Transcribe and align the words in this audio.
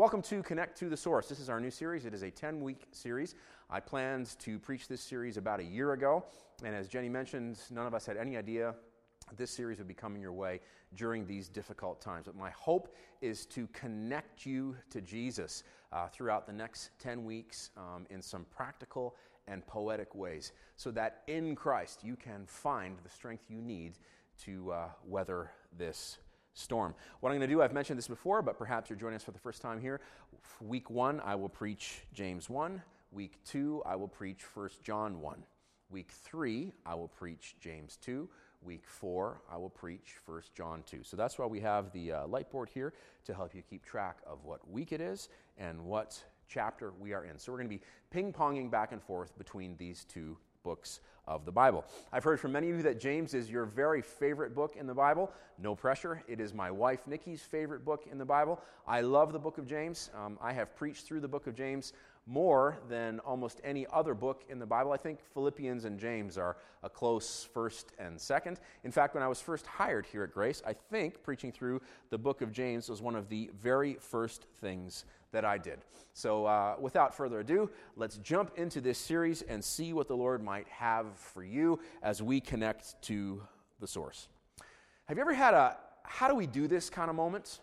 Welcome 0.00 0.22
to 0.22 0.42
Connect 0.42 0.78
to 0.78 0.88
the 0.88 0.96
Source. 0.96 1.28
This 1.28 1.40
is 1.40 1.50
our 1.50 1.60
new 1.60 1.70
series. 1.70 2.06
It 2.06 2.14
is 2.14 2.22
a 2.22 2.30
10 2.30 2.62
week 2.62 2.86
series. 2.90 3.34
I 3.68 3.80
planned 3.80 4.34
to 4.38 4.58
preach 4.58 4.88
this 4.88 5.02
series 5.02 5.36
about 5.36 5.60
a 5.60 5.62
year 5.62 5.92
ago, 5.92 6.24
and 6.64 6.74
as 6.74 6.88
Jenny 6.88 7.10
mentioned, 7.10 7.58
none 7.70 7.86
of 7.86 7.92
us 7.92 8.06
had 8.06 8.16
any 8.16 8.34
idea 8.38 8.74
this 9.36 9.50
series 9.50 9.76
would 9.76 9.86
be 9.86 9.92
coming 9.92 10.22
your 10.22 10.32
way 10.32 10.60
during 10.94 11.26
these 11.26 11.50
difficult 11.50 12.00
times. 12.00 12.24
But 12.24 12.34
my 12.34 12.48
hope 12.48 12.96
is 13.20 13.44
to 13.48 13.66
connect 13.74 14.46
you 14.46 14.74
to 14.88 15.02
Jesus 15.02 15.64
uh, 15.92 16.08
throughout 16.08 16.46
the 16.46 16.54
next 16.54 16.92
10 17.00 17.22
weeks 17.22 17.68
um, 17.76 18.06
in 18.08 18.22
some 18.22 18.46
practical 18.50 19.16
and 19.48 19.66
poetic 19.66 20.14
ways 20.14 20.52
so 20.76 20.90
that 20.92 21.24
in 21.26 21.54
Christ 21.54 22.02
you 22.02 22.16
can 22.16 22.46
find 22.46 22.96
the 23.04 23.10
strength 23.10 23.44
you 23.50 23.60
need 23.60 23.98
to 24.44 24.72
uh, 24.72 24.88
weather 25.04 25.50
this 25.76 26.16
storm. 26.60 26.94
What 27.20 27.30
I'm 27.30 27.38
going 27.38 27.48
to 27.48 27.54
do, 27.54 27.62
I've 27.62 27.72
mentioned 27.72 27.98
this 27.98 28.08
before, 28.08 28.42
but 28.42 28.58
perhaps 28.58 28.90
you're 28.90 28.98
joining 28.98 29.16
us 29.16 29.24
for 29.24 29.32
the 29.32 29.38
first 29.38 29.62
time 29.62 29.80
here. 29.80 30.00
Week 30.60 30.90
one, 30.90 31.20
I 31.24 31.34
will 31.34 31.48
preach 31.48 32.02
James 32.12 32.48
1. 32.48 32.82
Week 33.12 33.38
two, 33.44 33.82
I 33.84 33.96
will 33.96 34.08
preach 34.08 34.42
1 34.54 34.70
John 34.82 35.20
1. 35.20 35.42
Week 35.90 36.10
three, 36.10 36.72
I 36.86 36.94
will 36.94 37.08
preach 37.08 37.56
James 37.60 37.98
2. 38.02 38.28
Week 38.62 38.84
four, 38.86 39.40
I 39.50 39.56
will 39.56 39.70
preach 39.70 40.16
1 40.26 40.42
John 40.54 40.82
2. 40.86 41.02
So 41.02 41.16
that's 41.16 41.38
why 41.38 41.46
we 41.46 41.60
have 41.60 41.90
the 41.92 42.12
uh, 42.12 42.26
light 42.26 42.50
board 42.50 42.68
here 42.68 42.92
to 43.24 43.34
help 43.34 43.54
you 43.54 43.62
keep 43.62 43.84
track 43.84 44.18
of 44.26 44.44
what 44.44 44.68
week 44.70 44.92
it 44.92 45.00
is 45.00 45.28
and 45.58 45.82
what 45.84 46.22
chapter 46.46 46.92
we 47.00 47.12
are 47.12 47.24
in. 47.24 47.38
So 47.38 47.50
we're 47.52 47.58
going 47.58 47.70
to 47.70 47.76
be 47.76 47.82
ping 48.10 48.32
ponging 48.32 48.70
back 48.70 48.92
and 48.92 49.02
forth 49.02 49.36
between 49.38 49.76
these 49.78 50.04
two 50.04 50.36
books 50.62 51.00
of 51.26 51.44
the 51.44 51.52
Bible. 51.52 51.84
I've 52.12 52.24
heard 52.24 52.40
from 52.40 52.52
many 52.52 52.70
of 52.70 52.76
you 52.76 52.82
that 52.82 53.00
James 53.00 53.34
is 53.34 53.50
your 53.50 53.64
very 53.64 54.02
favorite 54.02 54.54
book 54.54 54.76
in 54.76 54.86
the 54.86 54.94
Bible. 54.94 55.30
No 55.58 55.74
pressure. 55.74 56.22
It 56.28 56.40
is 56.40 56.52
my 56.52 56.70
wife 56.70 57.06
Nikki's 57.06 57.42
favorite 57.42 57.84
book 57.84 58.06
in 58.10 58.18
the 58.18 58.24
Bible. 58.24 58.60
I 58.86 59.00
love 59.00 59.32
the 59.32 59.38
book 59.38 59.58
of 59.58 59.66
James. 59.66 60.10
Um, 60.14 60.38
I 60.42 60.52
have 60.52 60.74
preached 60.76 61.06
through 61.06 61.20
the 61.20 61.28
book 61.28 61.46
of 61.46 61.54
James 61.54 61.92
more 62.26 62.78
than 62.88 63.18
almost 63.20 63.60
any 63.64 63.86
other 63.92 64.14
book 64.14 64.44
in 64.48 64.58
the 64.58 64.66
Bible. 64.66 64.92
I 64.92 64.96
think 64.96 65.20
Philippians 65.34 65.84
and 65.84 65.98
James 65.98 66.38
are 66.38 66.56
a 66.82 66.88
close 66.88 67.48
first 67.52 67.92
and 67.98 68.20
second. 68.20 68.60
In 68.84 68.92
fact, 68.92 69.14
when 69.14 69.22
I 69.22 69.28
was 69.28 69.40
first 69.40 69.66
hired 69.66 70.06
here 70.06 70.22
at 70.22 70.32
Grace, 70.32 70.62
I 70.66 70.72
think 70.72 71.22
preaching 71.22 71.50
through 71.50 71.80
the 72.10 72.18
book 72.18 72.40
of 72.40 72.52
James 72.52 72.88
was 72.88 73.02
one 73.02 73.16
of 73.16 73.28
the 73.28 73.50
very 73.60 73.94
first 73.94 74.46
things 74.60 75.04
that 75.32 75.44
I 75.44 75.58
did. 75.58 75.80
So, 76.12 76.46
uh, 76.46 76.76
without 76.80 77.14
further 77.14 77.40
ado, 77.40 77.70
let's 77.96 78.18
jump 78.18 78.52
into 78.56 78.80
this 78.80 78.98
series 78.98 79.42
and 79.42 79.64
see 79.64 79.92
what 79.92 80.08
the 80.08 80.16
Lord 80.16 80.42
might 80.42 80.68
have 80.68 81.06
for 81.16 81.44
you 81.44 81.80
as 82.02 82.22
we 82.22 82.40
connect 82.40 83.00
to 83.02 83.42
the 83.80 83.86
source. 83.86 84.28
Have 85.06 85.16
you 85.16 85.22
ever 85.22 85.34
had 85.34 85.54
a 85.54 85.76
how 86.02 86.28
do 86.28 86.34
we 86.34 86.46
do 86.46 86.66
this 86.66 86.90
kind 86.90 87.08
of 87.08 87.16
moment? 87.16 87.60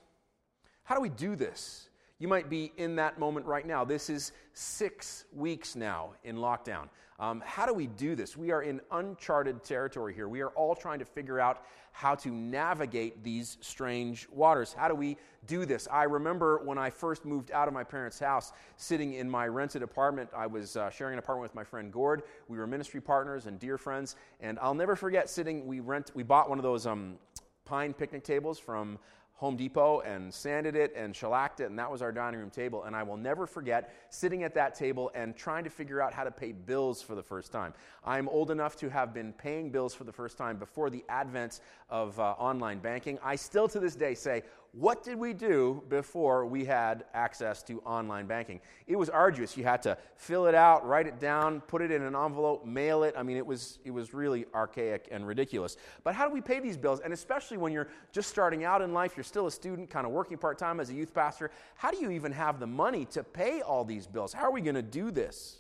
How 0.83 0.95
do 0.95 1.01
we 1.01 1.09
do 1.09 1.35
this? 1.35 1.89
You 2.19 2.27
might 2.27 2.49
be 2.49 2.71
in 2.77 2.95
that 2.95 3.19
moment 3.19 3.45
right 3.45 3.65
now. 3.65 3.85
This 3.85 4.09
is 4.09 4.31
six 4.53 5.25
weeks 5.31 5.75
now 5.75 6.13
in 6.23 6.37
lockdown. 6.37 6.89
Um, 7.19 7.43
how 7.45 7.65
do 7.65 7.73
we 7.73 7.87
do 7.87 8.15
this? 8.15 8.35
We 8.35 8.51
are 8.51 8.63
in 8.63 8.81
uncharted 8.91 9.63
territory 9.63 10.15
here. 10.15 10.27
We 10.27 10.41
are 10.41 10.49
all 10.49 10.75
trying 10.75 10.99
to 10.99 11.05
figure 11.05 11.39
out 11.39 11.63
how 11.91 12.15
to 12.15 12.29
navigate 12.29 13.23
these 13.23 13.57
strange 13.61 14.27
waters. 14.29 14.73
How 14.73 14.87
do 14.87 14.95
we 14.95 15.17
do 15.45 15.65
this? 15.65 15.87
I 15.91 16.03
remember 16.03 16.59
when 16.63 16.77
I 16.77 16.89
first 16.91 17.25
moved 17.25 17.51
out 17.51 17.67
of 17.67 17.73
my 17.73 17.83
parents' 17.83 18.19
house, 18.19 18.51
sitting 18.77 19.13
in 19.13 19.29
my 19.29 19.47
rented 19.47 19.81
apartment. 19.83 20.29
I 20.35 20.45
was 20.47 20.75
uh, 20.75 20.89
sharing 20.89 21.13
an 21.13 21.19
apartment 21.19 21.43
with 21.43 21.55
my 21.55 21.63
friend 21.63 21.91
Gord. 21.91 22.23
We 22.47 22.57
were 22.57 22.67
ministry 22.67 23.01
partners 23.01 23.45
and 23.45 23.59
dear 23.59 23.77
friends. 23.77 24.15
And 24.39 24.57
I'll 24.59 24.75
never 24.75 24.95
forget 24.95 25.29
sitting, 25.29 25.65
we, 25.65 25.79
rent, 25.79 26.11
we 26.13 26.23
bought 26.23 26.49
one 26.49 26.59
of 26.59 26.63
those 26.63 26.85
um, 26.85 27.17
pine 27.65 27.93
picnic 27.93 28.23
tables 28.23 28.59
from 28.59 28.99
Home 29.37 29.55
Depot 29.55 30.01
and 30.01 30.33
sanded 30.33 30.75
it 30.75 30.93
and 30.95 31.15
shellacked 31.15 31.59
it, 31.59 31.69
and 31.69 31.77
that 31.77 31.91
was 31.91 32.01
our 32.01 32.11
dining 32.11 32.39
room 32.39 32.49
table. 32.49 32.83
And 32.83 32.95
I 32.95 33.03
will 33.03 33.17
never 33.17 33.45
forget 33.45 33.93
sitting 34.09 34.43
at 34.43 34.55
that 34.55 34.73
table 34.73 35.11
and 35.13 35.35
trying 35.35 35.63
to 35.63 35.69
figure 35.69 36.01
out 36.01 36.11
how 36.11 36.23
to 36.23 36.31
pay 36.31 36.51
bills 36.51 37.03
for 37.03 37.13
the 37.13 37.21
first 37.21 37.51
time. 37.51 37.73
I'm 38.03 38.27
old 38.29 38.49
enough 38.49 38.75
to 38.77 38.89
have 38.89 39.13
been 39.13 39.33
paying 39.33 39.69
bills 39.69 39.93
for 39.93 40.05
the 40.05 40.11
first 40.11 40.37
time 40.37 40.57
before 40.57 40.89
the 40.89 41.03
advent 41.07 41.61
of 41.89 42.19
uh, 42.19 42.31
online 42.39 42.79
banking. 42.79 43.19
I 43.23 43.35
still 43.35 43.67
to 43.67 43.79
this 43.79 43.95
day 43.95 44.15
say, 44.15 44.41
what 44.73 45.03
did 45.03 45.17
we 45.17 45.33
do 45.33 45.83
before 45.89 46.45
we 46.45 46.65
had 46.65 47.05
access 47.13 47.63
to 47.63 47.79
online 47.81 48.27
banking? 48.27 48.59
It 48.85 48.95
was 48.95 49.09
arduous. 49.09 49.57
You 49.57 49.63
had 49.63 49.81
to 49.83 49.97
fill 50.15 50.45
it 50.45 50.55
out, 50.55 50.87
write 50.87 51.07
it 51.07 51.19
down, 51.19 51.61
put 51.61 51.81
it 51.81 51.91
in 51.91 52.01
an 52.01 52.15
envelope, 52.15 52.65
mail 52.65 53.03
it. 53.03 53.15
I 53.17 53.23
mean, 53.23 53.37
it 53.37 53.45
was, 53.45 53.79
it 53.85 53.91
was 53.91 54.13
really 54.13 54.45
archaic 54.53 55.07
and 55.11 55.25
ridiculous. 55.25 55.77
But 56.03 56.15
how 56.15 56.27
do 56.27 56.33
we 56.33 56.41
pay 56.41 56.59
these 56.59 56.77
bills? 56.77 56.99
And 56.99 57.13
especially 57.13 57.57
when 57.57 57.71
you're 57.71 57.87
just 58.11 58.29
starting 58.29 58.63
out 58.63 58.81
in 58.81 58.93
life, 58.93 59.17
you're 59.17 59.23
still 59.23 59.47
a 59.47 59.51
student, 59.51 59.89
kind 59.89 60.05
of 60.05 60.11
working 60.11 60.37
part 60.37 60.57
time 60.57 60.79
as 60.79 60.89
a 60.89 60.93
youth 60.93 61.13
pastor, 61.13 61.51
how 61.75 61.91
do 61.91 61.97
you 61.97 62.11
even 62.11 62.31
have 62.31 62.59
the 62.59 62.67
money 62.67 63.05
to 63.05 63.23
pay 63.23 63.61
all 63.61 63.83
these 63.83 64.05
bills? 64.05 64.33
How 64.33 64.43
are 64.43 64.51
we 64.51 64.61
going 64.61 64.75
to 64.75 64.81
do 64.81 65.11
this? 65.11 65.59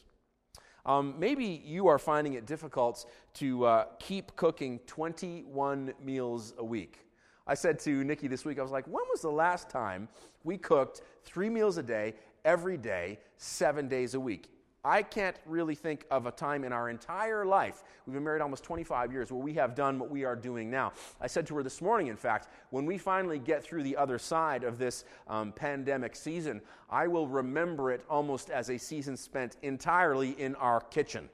Um, 0.85 1.15
maybe 1.19 1.61
you 1.65 1.87
are 1.87 1.99
finding 1.99 2.33
it 2.33 2.45
difficult 2.45 3.05
to 3.35 3.65
uh, 3.65 3.85
keep 3.99 4.35
cooking 4.37 4.79
21 4.87 5.93
meals 6.01 6.53
a 6.57 6.63
week. 6.63 7.06
I 7.47 7.53
said 7.53 7.79
to 7.79 8.03
Nikki 8.03 8.27
this 8.27 8.43
week, 8.43 8.59
I 8.59 8.61
was 8.61 8.71
like, 8.71 8.85
when 8.85 9.03
was 9.09 9.21
the 9.21 9.31
last 9.31 9.69
time 9.69 10.09
we 10.43 10.57
cooked 10.57 11.01
three 11.23 11.49
meals 11.49 11.77
a 11.77 11.83
day, 11.83 12.13
every 12.43 12.77
day, 12.77 13.19
seven 13.37 13.87
days 13.87 14.15
a 14.15 14.19
week? 14.19 14.49
I 14.83 15.01
can't 15.01 15.35
really 15.45 15.75
think 15.75 16.05
of 16.11 16.27
a 16.27 16.31
time 16.31 16.63
in 16.63 16.71
our 16.71 16.89
entire 16.89 17.45
life, 17.45 17.83
we've 18.05 18.13
been 18.13 18.23
married 18.23 18.41
almost 18.41 18.63
25 18.63 19.11
years, 19.11 19.31
where 19.31 19.41
we 19.41 19.53
have 19.53 19.75
done 19.75 19.97
what 19.97 20.09
we 20.09 20.23
are 20.23 20.35
doing 20.35 20.69
now. 20.69 20.93
I 21.19 21.27
said 21.27 21.47
to 21.47 21.55
her 21.55 21.63
this 21.63 21.81
morning, 21.81 22.07
in 22.07 22.15
fact, 22.15 22.47
when 22.69 22.85
we 22.85 22.97
finally 22.97 23.39
get 23.39 23.63
through 23.63 23.83
the 23.83 23.97
other 23.97 24.17
side 24.17 24.63
of 24.63 24.77
this 24.77 25.03
um, 25.27 25.51
pandemic 25.51 26.15
season, 26.15 26.61
I 26.89 27.07
will 27.07 27.27
remember 27.27 27.91
it 27.91 28.03
almost 28.09 28.49
as 28.49 28.69
a 28.69 28.77
season 28.77 29.17
spent 29.17 29.57
entirely 29.61 30.31
in 30.39 30.55
our 30.55 30.81
kitchen. 30.81 31.29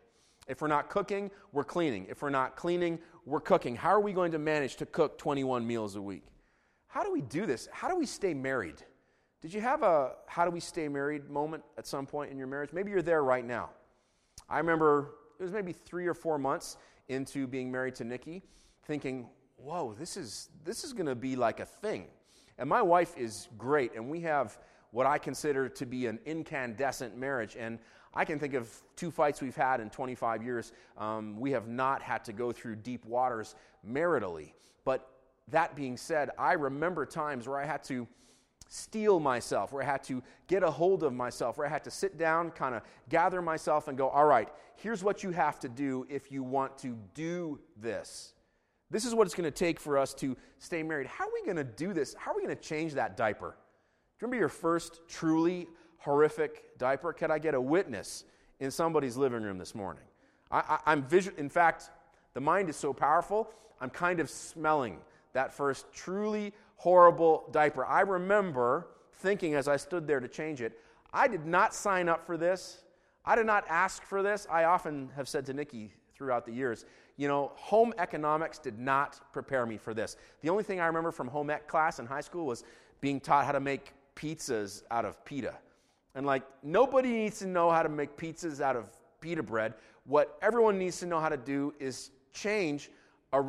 If 0.48 0.62
we're 0.62 0.68
not 0.68 0.90
cooking, 0.90 1.32
we're 1.52 1.64
cleaning. 1.64 2.06
If 2.10 2.22
we're 2.22 2.30
not 2.30 2.56
cleaning, 2.56 3.00
we're 3.26 3.40
cooking. 3.40 3.76
How 3.76 3.90
are 3.90 4.00
we 4.00 4.14
going 4.14 4.32
to 4.34 4.40
manage 4.40 4.76
to 4.78 4.86
cook 4.86 5.18
21 5.18 5.66
meals 5.66 5.96
a 5.96 6.02
week? 6.02 6.24
How 6.88 7.04
do 7.04 7.12
we 7.12 7.22
do 7.22 7.46
this? 7.46 7.68
How 7.72 7.90
do 7.90 7.96
we 7.96 8.06
stay 8.06 8.34
married? 8.34 8.84
Did 9.42 9.54
you 9.54 9.62
have 9.62 9.84
a 9.84 10.14
how 10.28 10.46
do 10.46 10.52
we 10.52 10.60
stay 10.60 10.88
married 10.88 11.30
moment 11.30 11.64
at 11.78 11.86
some 11.86 12.06
point 12.06 12.32
in 12.32 12.38
your 12.38 12.48
marriage? 12.48 12.72
Maybe 12.72 12.92
you're 12.92 13.02
there 13.02 13.24
right 13.24 13.46
now. 13.46 13.72
I 14.50 14.58
remember 14.58 15.16
it 15.40 15.44
was 15.44 15.52
maybe 15.52 15.74
three 15.74 16.08
or 16.08 16.14
four 16.14 16.38
months 16.38 16.78
into 17.10 17.48
being 17.48 17.72
married 17.72 17.96
to 17.96 18.04
Nikki, 18.04 18.44
thinking, 18.86 19.28
whoa, 19.58 19.96
this 20.00 20.16
is 20.16 20.50
this 20.64 20.84
is 20.84 20.94
gonna 20.94 21.16
be 21.16 21.36
like 21.36 21.60
a 21.60 21.66
thing. 21.66 22.06
And 22.58 22.70
my 22.70 22.82
wife 22.82 23.18
is 23.18 23.50
great, 23.58 23.96
and 23.96 24.10
we 24.10 24.22
have 24.22 24.58
what 24.92 25.08
I 25.08 25.18
consider 25.18 25.68
to 25.68 25.86
be 25.86 26.06
an 26.06 26.20
incandescent 26.26 27.18
marriage. 27.18 27.58
And 27.60 27.80
I 28.14 28.26
can 28.26 28.40
think 28.40 28.54
of 28.54 28.70
two 28.96 29.12
fights 29.12 29.42
we've 29.42 29.56
had 29.56 29.80
in 29.80 29.90
25 29.90 30.44
years. 30.44 30.72
Um, 30.98 31.40
we 31.40 31.52
have 31.52 31.68
not 31.68 32.02
had 32.02 32.24
to 32.26 32.34
go 32.34 32.52
through 32.52 32.78
deep 32.78 33.06
waters 33.06 33.56
maritally. 33.88 34.54
But 34.86 35.10
that 35.50 35.76
being 35.76 35.98
said, 35.98 36.30
I 36.38 36.54
remember 36.54 37.06
times 37.06 37.48
where 37.48 37.60
I 37.60 37.66
had 37.66 37.84
to 37.86 38.08
steel 38.70 39.20
myself, 39.20 39.72
where 39.72 39.84
I 39.84 39.86
had 39.86 40.04
to 40.06 40.24
get 40.48 40.64
a 40.64 40.72
hold 40.72 41.04
of 41.04 41.14
myself, 41.14 41.58
where 41.58 41.68
I 41.68 41.70
had 41.70 41.84
to 41.84 41.92
sit 41.92 42.18
down, 42.18 42.52
kind 42.52 42.76
of 42.76 42.82
gather 43.10 43.42
myself, 43.42 43.88
and 43.88 43.98
go, 43.98 44.10
all 44.10 44.26
right, 44.26 44.50
here's 44.76 45.04
what 45.04 45.24
you 45.24 45.32
have 45.32 45.60
to 45.60 45.70
do 45.70 46.06
if 46.10 46.32
you 46.32 46.44
want 46.44 46.78
to 46.80 46.98
do 47.14 47.60
this. 47.80 48.34
This 48.90 49.06
is 49.06 49.16
what 49.16 49.26
it's 49.26 49.36
going 49.36 49.46
to 49.46 49.52
take 49.52 49.80
for 49.80 49.98
us 49.98 50.14
to 50.16 50.38
stay 50.60 50.84
married. 50.84 51.08
How 51.08 51.26
are 51.26 51.32
we 51.34 51.44
going 51.44 51.58
to 51.58 51.64
do 51.64 51.94
this? 51.94 52.14
How 52.14 52.32
are 52.32 52.36
we 52.36 52.44
going 52.44 52.56
to 52.56 52.62
change 52.62 52.94
that 52.94 53.18
diaper? 53.18 53.50
Do 53.50 54.26
you 54.26 54.28
remember 54.28 54.38
your 54.38 54.50
first 54.50 55.02
truly 55.08 55.68
horrific 56.04 56.78
diaper? 56.78 57.14
Can 57.14 57.32
I 57.32 57.40
get 57.40 57.54
a 57.54 57.62
witness 57.62 58.26
in 58.60 58.72
somebody's 58.72 59.18
living 59.18 59.42
room 59.44 59.58
this 59.58 59.74
morning? 59.74 60.04
I, 60.52 60.80
am 60.86 61.04
visual. 61.04 61.38
In 61.40 61.50
fact, 61.50 61.90
the 62.34 62.42
mind 62.42 62.70
is 62.70 62.76
so 62.76 62.94
powerful. 62.94 63.50
I'm 63.82 63.90
kind 63.90 64.20
of 64.20 64.30
smelling 64.30 65.00
that 65.34 65.54
first 65.54 65.92
truly 65.92 66.54
horrible 66.76 67.46
diaper. 67.52 67.86
I 67.86 68.02
remember 68.02 68.88
thinking 69.14 69.56
as 69.56 69.68
I 69.68 69.78
stood 69.78 70.06
there 70.06 70.20
to 70.20 70.28
change 70.28 70.62
it, 70.62 70.80
I 71.12 71.28
did 71.28 71.46
not 71.46 71.74
sign 71.74 72.10
up 72.10 72.26
for 72.26 72.38
this. 72.38 72.84
I 73.26 73.36
did 73.36 73.46
not 73.46 73.66
ask 73.70 74.04
for 74.04 74.22
this. 74.22 74.46
I 74.52 74.66
often 74.66 75.10
have 75.16 75.28
said 75.28 75.46
to 75.48 75.54
Nikki 75.54 75.94
throughout 76.16 76.46
the 76.46 76.52
years, 76.52 76.86
you 77.18 77.28
know, 77.28 77.52
home 77.56 77.94
economics 77.98 78.60
did 78.60 78.80
not 78.80 79.20
prepare 79.32 79.66
me 79.66 79.78
for 79.78 79.94
this. 79.94 80.18
The 80.42 80.50
only 80.50 80.64
thing 80.64 80.80
I 80.80 80.86
remember 80.88 81.12
from 81.12 81.28
home 81.28 81.50
ec 81.50 81.68
class 81.68 82.00
in 82.00 82.06
high 82.06 82.22
school 82.22 82.46
was 82.46 82.64
being 83.02 83.20
taught 83.20 83.46
how 83.46 83.52
to 83.52 83.60
make 83.60 83.94
pizzas 84.16 84.84
out 84.92 85.06
of 85.06 85.24
pita. 85.26 85.56
And 86.16 86.26
like, 86.26 86.44
nobody 86.62 87.12
needs 87.12 87.40
to 87.40 87.48
know 87.48 87.72
how 87.72 87.84
to 87.84 87.90
make 87.90 88.16
pizzas 88.18 88.62
out 88.62 88.76
of 88.76 88.90
pita 89.20 89.42
bread. 89.42 89.74
What 90.06 90.38
everyone 90.42 90.78
needs 90.78 91.00
to 91.00 91.06
know 91.06 91.20
how 91.20 91.30
to 91.30 91.38
do 91.38 91.74
is 91.80 92.12
change 92.34 92.92
a 93.32 93.42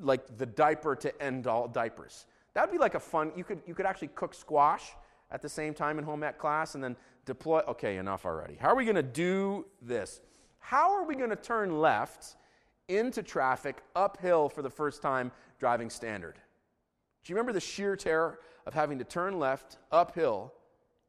like 0.00 0.36
the 0.36 0.46
diaper 0.46 0.94
to 0.96 1.22
end 1.22 1.46
all 1.46 1.68
diapers. 1.68 2.26
That 2.54 2.62
would 2.62 2.72
be 2.72 2.78
like 2.78 2.94
a 2.94 3.00
fun. 3.00 3.32
You 3.36 3.44
could 3.44 3.60
you 3.66 3.74
could 3.74 3.86
actually 3.86 4.08
cook 4.08 4.34
squash 4.34 4.92
at 5.30 5.42
the 5.42 5.48
same 5.48 5.74
time 5.74 5.98
in 5.98 6.04
home 6.04 6.22
ec 6.22 6.38
class 6.38 6.74
and 6.74 6.82
then 6.82 6.96
deploy. 7.24 7.60
Okay, 7.68 7.98
enough 7.98 8.24
already. 8.24 8.54
How 8.54 8.68
are 8.68 8.76
we 8.76 8.84
going 8.84 8.96
to 8.96 9.02
do 9.02 9.66
this? 9.82 10.20
How 10.58 10.92
are 10.92 11.04
we 11.04 11.14
going 11.14 11.30
to 11.30 11.36
turn 11.36 11.80
left 11.80 12.36
into 12.88 13.22
traffic 13.22 13.82
uphill 13.94 14.48
for 14.48 14.62
the 14.62 14.70
first 14.70 15.02
time 15.02 15.30
driving 15.58 15.90
standard? 15.90 16.36
Do 17.24 17.32
you 17.32 17.36
remember 17.36 17.52
the 17.52 17.60
sheer 17.60 17.96
terror 17.96 18.40
of 18.66 18.74
having 18.74 18.98
to 18.98 19.04
turn 19.04 19.38
left 19.38 19.78
uphill 19.92 20.52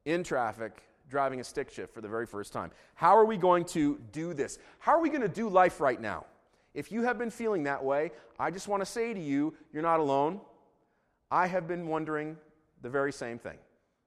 in 0.06 0.24
traffic, 0.24 0.84
driving 1.10 1.40
a 1.40 1.44
stick 1.44 1.70
shift 1.70 1.94
for 1.94 2.02
the 2.02 2.08
very 2.08 2.26
first 2.26 2.54
time. 2.54 2.72
How 2.96 3.18
are 3.18 3.26
we 3.26 3.38
going 3.38 3.66
to 3.66 4.00
do 4.12 4.34
this? 4.34 4.60
How 4.80 4.94
are 4.94 5.02
we 5.02 5.10
going 5.10 5.22
to 5.22 5.28
do 5.28 5.50
life 5.50 5.82
right 5.82 6.00
now? 6.00 6.26
If 6.74 6.92
you 6.92 7.04
have 7.04 7.18
been 7.18 7.32
feeling 7.32 7.64
that 7.64 7.84
way, 7.84 8.12
I 8.40 8.52
just 8.52 8.68
want 8.68 8.82
to 8.82 8.86
say 8.86 9.14
to 9.14 9.20
you, 9.20 9.54
you're 9.74 9.84
not 9.84 10.00
alone. 10.00 10.40
I 11.32 11.48
have 11.48 11.68
been 11.68 11.88
wondering 11.88 12.38
the 12.82 12.90
very 12.90 13.12
same 13.12 13.40
thing. 13.40 13.58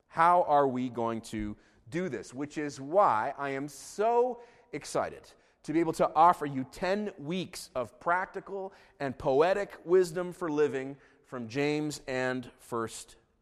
How 0.08 0.44
are 0.44 0.68
we 0.68 0.88
going 0.88 1.20
to 1.22 1.56
do 1.90 2.08
this? 2.08 2.32
Which 2.32 2.58
is 2.58 2.80
why 2.80 3.34
I 3.38 3.50
am 3.50 3.68
so 3.68 4.40
excited 4.72 5.22
to 5.64 5.72
be 5.72 5.80
able 5.80 5.92
to 5.94 6.10
offer 6.14 6.46
you 6.46 6.66
10 6.72 7.12
weeks 7.18 7.70
of 7.74 7.98
practical 8.00 8.72
and 9.00 9.16
poetic 9.16 9.72
wisdom 9.84 10.32
for 10.32 10.50
living 10.50 10.96
from 11.26 11.48
James 11.48 12.00
and 12.06 12.50
1 12.68 12.88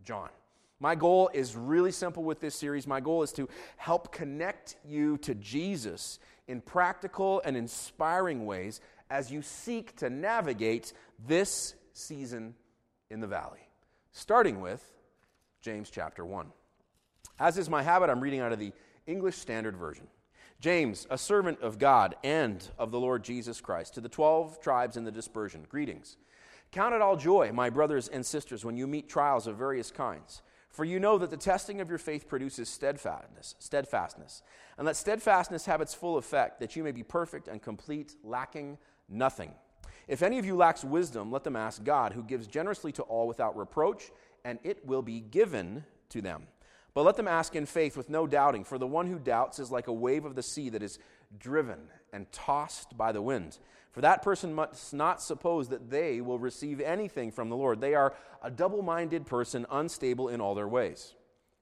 John. 0.05 0.29
My 0.83 0.95
goal 0.95 1.31
is 1.35 1.55
really 1.55 1.93
simple 1.93 2.25
with 2.25 2.41
this 2.41 2.55
series. 2.55 2.87
My 2.87 3.01
goal 3.01 3.23
is 3.23 3.33
to 3.33 3.49
help 3.77 4.13
connect 4.13 4.77
you 4.83 5.19
to 5.19 5.35
Jesus 5.35 6.19
in 6.49 6.63
practical 6.63 7.43
and 7.45 7.55
inspiring 7.55 8.47
ways 8.47 8.81
as 9.11 9.31
you 9.31 9.43
seek 9.43 9.95
to 9.97 10.09
navigate 10.09 10.95
this 11.27 11.75
season 11.93 12.55
in 13.11 13.21
the 13.21 13.27
valley. 13.27 13.69
Starting 14.13 14.63
with 14.63 14.83
James 15.61 15.91
chapter 15.91 16.25
1. 16.25 16.47
As 17.39 17.59
is 17.59 17.69
my 17.69 17.83
habit, 17.83 18.09
I'm 18.09 18.21
reading 18.21 18.41
out 18.41 18.53
of 18.53 18.59
the 18.59 18.73
English 19.07 19.37
Standard 19.37 19.77
Version. 19.77 20.07
James, 20.61 21.07
a 21.11 21.19
servant 21.19 21.61
of 21.61 21.79
God 21.79 22.17
and 22.25 22.67
of 22.79 22.91
the 22.91 23.01
Lord 23.01 23.23
Jesus 23.23 23.61
Christ, 23.61 23.95
to 23.95 24.01
the 24.01 24.09
12 24.09 24.61
tribes 24.61 24.97
in 24.97 25.05
the 25.05 25.13
dispersion, 25.13 25.67
greetings. 25.69 26.17
Count 26.71 26.95
it 26.95 27.03
all 27.03 27.17
joy, 27.17 27.51
my 27.53 27.69
brothers 27.69 28.09
and 28.09 28.25
sisters, 28.25 28.65
when 28.65 28.77
you 28.77 28.87
meet 28.87 29.09
trials 29.09 29.47
of 29.47 29.57
various 29.57 29.91
kinds 29.91 30.43
for 30.71 30.85
you 30.85 31.01
know 31.01 31.19
that 31.19 31.31
the 31.31 31.37
testing 31.37 31.81
of 31.81 31.89
your 31.89 31.99
faith 31.99 32.29
produces 32.29 32.69
steadfastness, 32.69 33.57
steadfastness, 33.59 34.43
and 34.79 34.87
let 34.87 34.97
steadfastness 34.97 35.67
have 35.67 35.81
its 35.81 35.95
full 35.95 36.17
effect, 36.17 36.61
that 36.61 36.77
you 36.77 36.85
may 36.85 36.93
be 36.93 37.03
perfect 37.03 37.49
and 37.49 37.61
complete, 37.61 38.15
lacking 38.23 38.79
nothing. 39.09 39.53
If 40.07 40.23
any 40.23 40.39
of 40.39 40.47
you 40.47 40.57
lacks 40.57 40.85
wisdom, 40.85 41.31
let 41.31 41.45
them 41.45 41.57
ask 41.57 41.85
God, 41.85 42.13
who 42.13 42.23
gives 42.23 42.47
generously 42.47 42.93
to 42.93 43.03
all 43.03 43.29
without 43.29 43.57
reproach, 43.57 44.11
and 44.45 44.59
it 44.63 44.85
will 44.87 45.03
be 45.03 45.21
given 45.21 45.85
to 46.11 46.23
them. 46.23 46.47
But 46.95 47.05
let 47.05 47.17
them 47.17 47.29
ask 47.29 47.55
in 47.55 47.67
faith 47.67 47.97
with 47.97 48.11
no 48.11 48.27
doubting, 48.27 48.65
for 48.65 48.79
the 48.79 48.87
one 48.87 49.07
who 49.07 49.19
doubts 49.19 49.59
is 49.59 49.71
like 49.71 49.87
a 49.87 49.93
wave 49.93 50.25
of 50.25 50.35
the 50.35 50.43
sea 50.43 50.69
that 50.71 50.83
is 50.83 50.99
driven 51.39 51.79
and 52.13 52.31
tossed 52.33 52.97
by 52.97 53.13
the 53.13 53.23
wind. 53.23 53.59
For 53.93 54.01
that 54.03 54.23
person 54.23 54.55
must 54.55 54.95
not 54.95 55.21
suppose 55.21 55.69
that 55.69 55.91
they 55.91 56.21
will 56.21 56.39
receive 56.39 56.81
anything 56.81 57.33
from 57.33 57.49
the 57.49 57.57
Lord. 57.57 57.81
They 57.81 57.95
are 57.95 58.15
a 58.43 58.51
double 58.51 58.83
minded 58.83 59.27
person, 59.27 59.67
unstable 59.71 60.29
in 60.29 60.41
all 60.41 60.55
their 60.55 60.69
ways. 60.69 61.15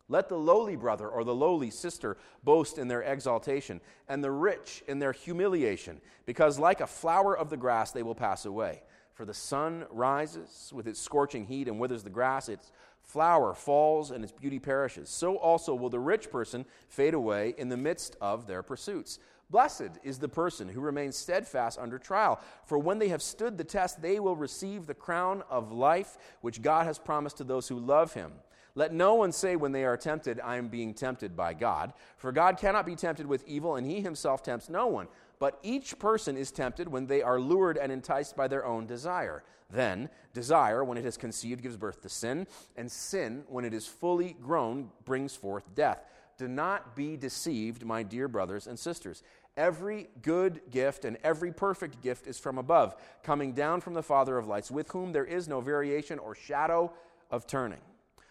Let 0.09 0.29
the 0.29 0.39
lowly 0.39 0.77
brother 0.77 1.09
or 1.09 1.25
the 1.25 1.35
lowly 1.35 1.71
sister 1.71 2.17
boast 2.43 2.79
in 2.79 2.89
their 2.89 3.03
exaltation, 3.03 3.81
and 4.09 4.25
the 4.25 4.31
rich 4.31 4.83
in 4.89 4.99
their 4.99 5.13
humiliation, 5.13 6.01
because 6.25 6.59
like 6.59 6.81
a 6.81 6.87
flower 6.87 7.37
of 7.37 7.51
the 7.51 7.57
grass 7.57 7.93
they 7.93 8.03
will 8.03 8.15
pass 8.15 8.45
away. 8.47 8.83
For 9.15 9.25
the 9.25 9.35
sun 9.35 9.85
rises 9.91 10.71
with 10.75 10.87
its 10.87 11.01
scorching 11.01 11.45
heat 11.45 11.69
and 11.69 11.79
withers 11.79 12.05
the 12.05 12.11
grass, 12.11 12.49
its 12.49 12.73
flower 13.03 13.55
falls 13.55 14.11
and 14.11 14.23
its 14.23 14.33
beauty 14.33 14.59
perishes. 14.59 15.09
So 15.09 15.37
also 15.37 15.75
will 15.75 15.91
the 15.91 15.99
rich 15.99 16.31
person 16.31 16.65
fade 16.89 17.15
away 17.15 17.55
in 17.59 17.69
the 17.69 17.77
midst 17.77 18.17
of 18.21 18.47
their 18.47 18.63
pursuits. 18.63 19.19
Blessed 19.51 19.99
is 20.03 20.19
the 20.19 20.29
person 20.29 20.69
who 20.69 20.81
remains 20.81 21.17
steadfast 21.17 21.79
under 21.79 21.99
trial, 21.99 22.39
for 22.67 22.79
when 22.79 22.99
they 22.99 23.09
have 23.09 23.23
stood 23.23 23.57
the 23.57 23.65
test, 23.65 24.03
they 24.03 24.21
will 24.21 24.37
receive 24.37 24.87
the 24.87 24.95
crown 24.95 25.43
of 25.49 25.73
life 25.73 26.19
which 26.43 26.61
God 26.61 26.85
has 26.85 26.99
promised 26.99 27.39
to 27.39 27.45
those 27.45 27.67
who 27.69 27.79
love 27.79 28.13
him. 28.13 28.33
Let 28.75 28.93
no 28.93 29.15
one 29.15 29.33
say 29.33 29.57
when 29.57 29.73
they 29.73 29.85
are 29.85 29.97
tempted, 29.97 30.39
I 30.45 30.57
am 30.57 30.69
being 30.69 30.93
tempted 30.93 31.35
by 31.35 31.55
God, 31.55 31.95
for 32.17 32.31
God 32.31 32.59
cannot 32.59 32.87
be 32.87 32.95
tempted 32.95 33.27
with 33.27 33.43
evil, 33.49 33.77
and 33.77 33.87
he 33.87 34.01
himself 34.01 34.43
tempts 34.43 34.69
no 34.69 34.87
one. 34.87 35.09
But 35.39 35.59
each 35.63 35.99
person 35.99 36.37
is 36.37 36.53
tempted 36.53 36.87
when 36.89 37.07
they 37.07 37.23
are 37.23 37.41
lured 37.41 37.79
and 37.79 37.91
enticed 37.91 38.37
by 38.37 38.49
their 38.49 38.67
own 38.67 38.87
desire. 38.87 39.43
Then, 39.71 40.11
desire, 40.33 40.85
when 40.85 40.99
it 40.99 41.05
has 41.05 41.17
conceived, 41.17 41.63
gives 41.63 41.77
birth 41.77 42.03
to 42.03 42.09
sin, 42.09 42.47
and 42.77 42.91
sin, 42.91 43.45
when 43.49 43.65
it 43.65 43.75
is 43.75 43.87
fully 43.87 44.37
grown, 44.41 44.91
brings 45.05 45.35
forth 45.35 45.75
death. 45.75 46.05
Do 46.39 46.47
not 46.47 46.95
be 46.95 47.17
deceived, 47.17 47.85
my 47.85 48.05
dear 48.05 48.29
brothers 48.29 48.69
and 48.69 48.79
sisters. 48.79 49.25
Every 49.59 50.07
good 50.23 50.61
gift 50.71 51.05
and 51.05 51.19
every 51.25 51.53
perfect 51.53 52.01
gift 52.01 52.29
is 52.29 52.39
from 52.39 52.59
above, 52.59 52.95
coming 53.25 53.55
down 53.55 53.81
from 53.81 53.93
the 53.93 54.05
Father 54.05 54.39
of 54.39 54.47
lights, 54.47 54.71
with 54.71 54.89
whom 54.93 55.11
there 55.11 55.25
is 55.25 55.49
no 55.49 55.61
variation 55.61 56.21
or 56.21 56.37
shadow 56.37 56.93
of 57.29 57.45
turning. 57.49 57.81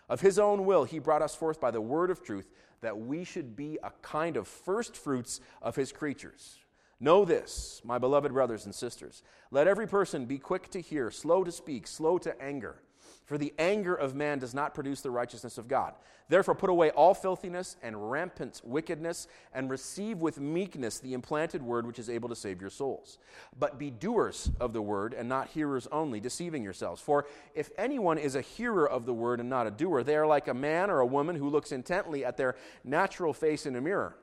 Of 0.07 0.21
his 0.21 0.39
own 0.39 0.65
will, 0.65 0.85
he 0.85 0.99
brought 0.99 1.21
us 1.21 1.35
forth 1.35 1.59
by 1.59 1.69
the 1.69 1.81
word 1.81 2.11
of 2.11 2.23
truth, 2.23 2.49
that 2.79 2.97
we 2.97 3.25
should 3.25 3.57
be 3.57 3.77
a 3.83 3.91
kind 4.01 4.37
of 4.37 4.47
first 4.47 4.95
fruits 4.95 5.41
of 5.61 5.75
his 5.75 5.91
creatures. 5.91 6.59
Know 6.97 7.25
this, 7.25 7.81
my 7.83 7.97
beloved 7.97 8.31
brothers 8.31 8.63
and 8.63 8.73
sisters. 8.73 9.21
Let 9.51 9.67
every 9.67 9.85
person 9.85 10.27
be 10.27 10.37
quick 10.37 10.69
to 10.69 10.79
hear, 10.79 11.11
slow 11.11 11.43
to 11.43 11.51
speak, 11.51 11.87
slow 11.87 12.17
to 12.19 12.41
anger 12.41 12.81
for 13.27 13.37
the 13.37 13.53
anger 13.59 13.93
of 13.93 14.15
man 14.15 14.39
does 14.39 14.53
not 14.53 14.73
produce 14.73 15.01
the 15.01 15.11
righteousness 15.11 15.57
of 15.57 15.67
God. 15.67 15.93
Therefore, 16.29 16.55
put 16.55 16.69
away 16.69 16.91
all 16.91 17.13
filthiness 17.13 17.75
and 17.83 18.09
rampant 18.09 18.61
wickedness, 18.63 19.27
and 19.53 19.69
receive 19.69 20.19
with 20.19 20.39
meekness 20.39 20.99
the 20.99 21.13
implanted 21.13 21.61
word 21.61 21.85
which 21.85 21.99
is 21.99 22.09
able 22.09 22.29
to 22.29 22.35
save 22.35 22.61
your 22.61 22.69
souls. 22.69 23.17
But 23.59 23.77
be 23.77 23.91
doers 23.91 24.49
of 24.61 24.71
the 24.71 24.81
word, 24.81 25.13
and 25.13 25.27
not 25.27 25.49
hearers 25.49 25.87
only, 25.91 26.21
deceiving 26.21 26.63
yourselves. 26.63 27.01
For 27.01 27.27
if 27.53 27.69
anyone 27.77 28.17
is 28.17 28.35
a 28.35 28.41
hearer 28.41 28.89
of 28.89 29.05
the 29.05 29.13
word 29.13 29.41
and 29.41 29.49
not 29.49 29.67
a 29.67 29.71
doer, 29.71 30.03
they 30.03 30.15
are 30.15 30.27
like 30.27 30.47
a 30.47 30.53
man 30.53 30.89
or 30.89 31.01
a 31.01 31.05
woman 31.05 31.35
who 31.35 31.49
looks 31.49 31.73
intently 31.73 32.23
at 32.23 32.37
their 32.37 32.55
natural 32.85 33.33
face 33.33 33.65
in 33.65 33.75
a 33.75 33.81
mirror. 33.81 34.15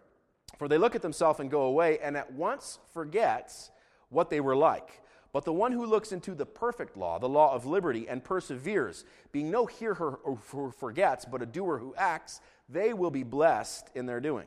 For 0.58 0.66
they 0.66 0.78
look 0.78 0.94
at 0.94 1.02
themselves 1.02 1.40
and 1.40 1.50
go 1.50 1.62
away, 1.62 1.98
and 1.98 2.16
at 2.16 2.32
once 2.32 2.78
forgets 2.94 3.70
what 4.08 4.30
they 4.30 4.40
were 4.40 4.56
like. 4.56 5.02
But 5.34 5.44
the 5.44 5.52
one 5.52 5.72
who 5.72 5.84
looks 5.84 6.12
into 6.12 6.32
the 6.32 6.46
perfect 6.46 6.96
law, 6.96 7.18
the 7.18 7.28
law 7.28 7.52
of 7.52 7.66
liberty, 7.66 8.08
and 8.08 8.22
perseveres, 8.22 9.04
being 9.32 9.50
no 9.50 9.66
hearer 9.66 10.20
who 10.22 10.70
forgets, 10.70 11.24
but 11.24 11.42
a 11.42 11.46
doer 11.46 11.78
who 11.78 11.92
acts, 11.98 12.40
they 12.68 12.94
will 12.94 13.10
be 13.10 13.24
blessed 13.24 13.90
in 13.96 14.06
their 14.06 14.20
doing. 14.20 14.46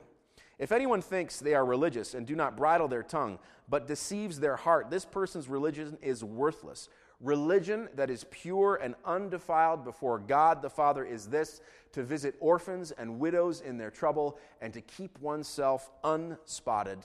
If 0.58 0.72
anyone 0.72 1.02
thinks 1.02 1.40
they 1.40 1.56
are 1.56 1.66
religious 1.66 2.14
and 2.14 2.26
do 2.26 2.38
not 2.38 2.56
bridle 2.56 2.88
their 2.88 3.04
tongue, 3.04 3.38
but 3.68 3.86
deceives 3.86 4.40
their 4.40 4.56
heart, 4.56 4.90
this 4.90 5.04
person's 5.04 5.50
religion 5.50 5.98
is 6.02 6.24
worthless. 6.24 6.88
Religion 7.20 7.90
that 7.96 8.10
is 8.10 8.24
pure 8.32 8.80
and 8.82 8.96
undefiled 9.04 9.84
before 9.84 10.20
God 10.20 10.62
the 10.62 10.70
Father 10.70 11.04
is 11.04 11.28
this 11.28 11.60
to 11.92 12.02
visit 12.02 12.36
orphans 12.40 12.92
and 12.92 13.20
widows 13.20 13.60
in 13.60 13.78
their 13.78 13.92
trouble 13.92 14.40
and 14.62 14.74
to 14.74 14.80
keep 14.80 15.20
oneself 15.20 15.92
unspotted 16.06 17.00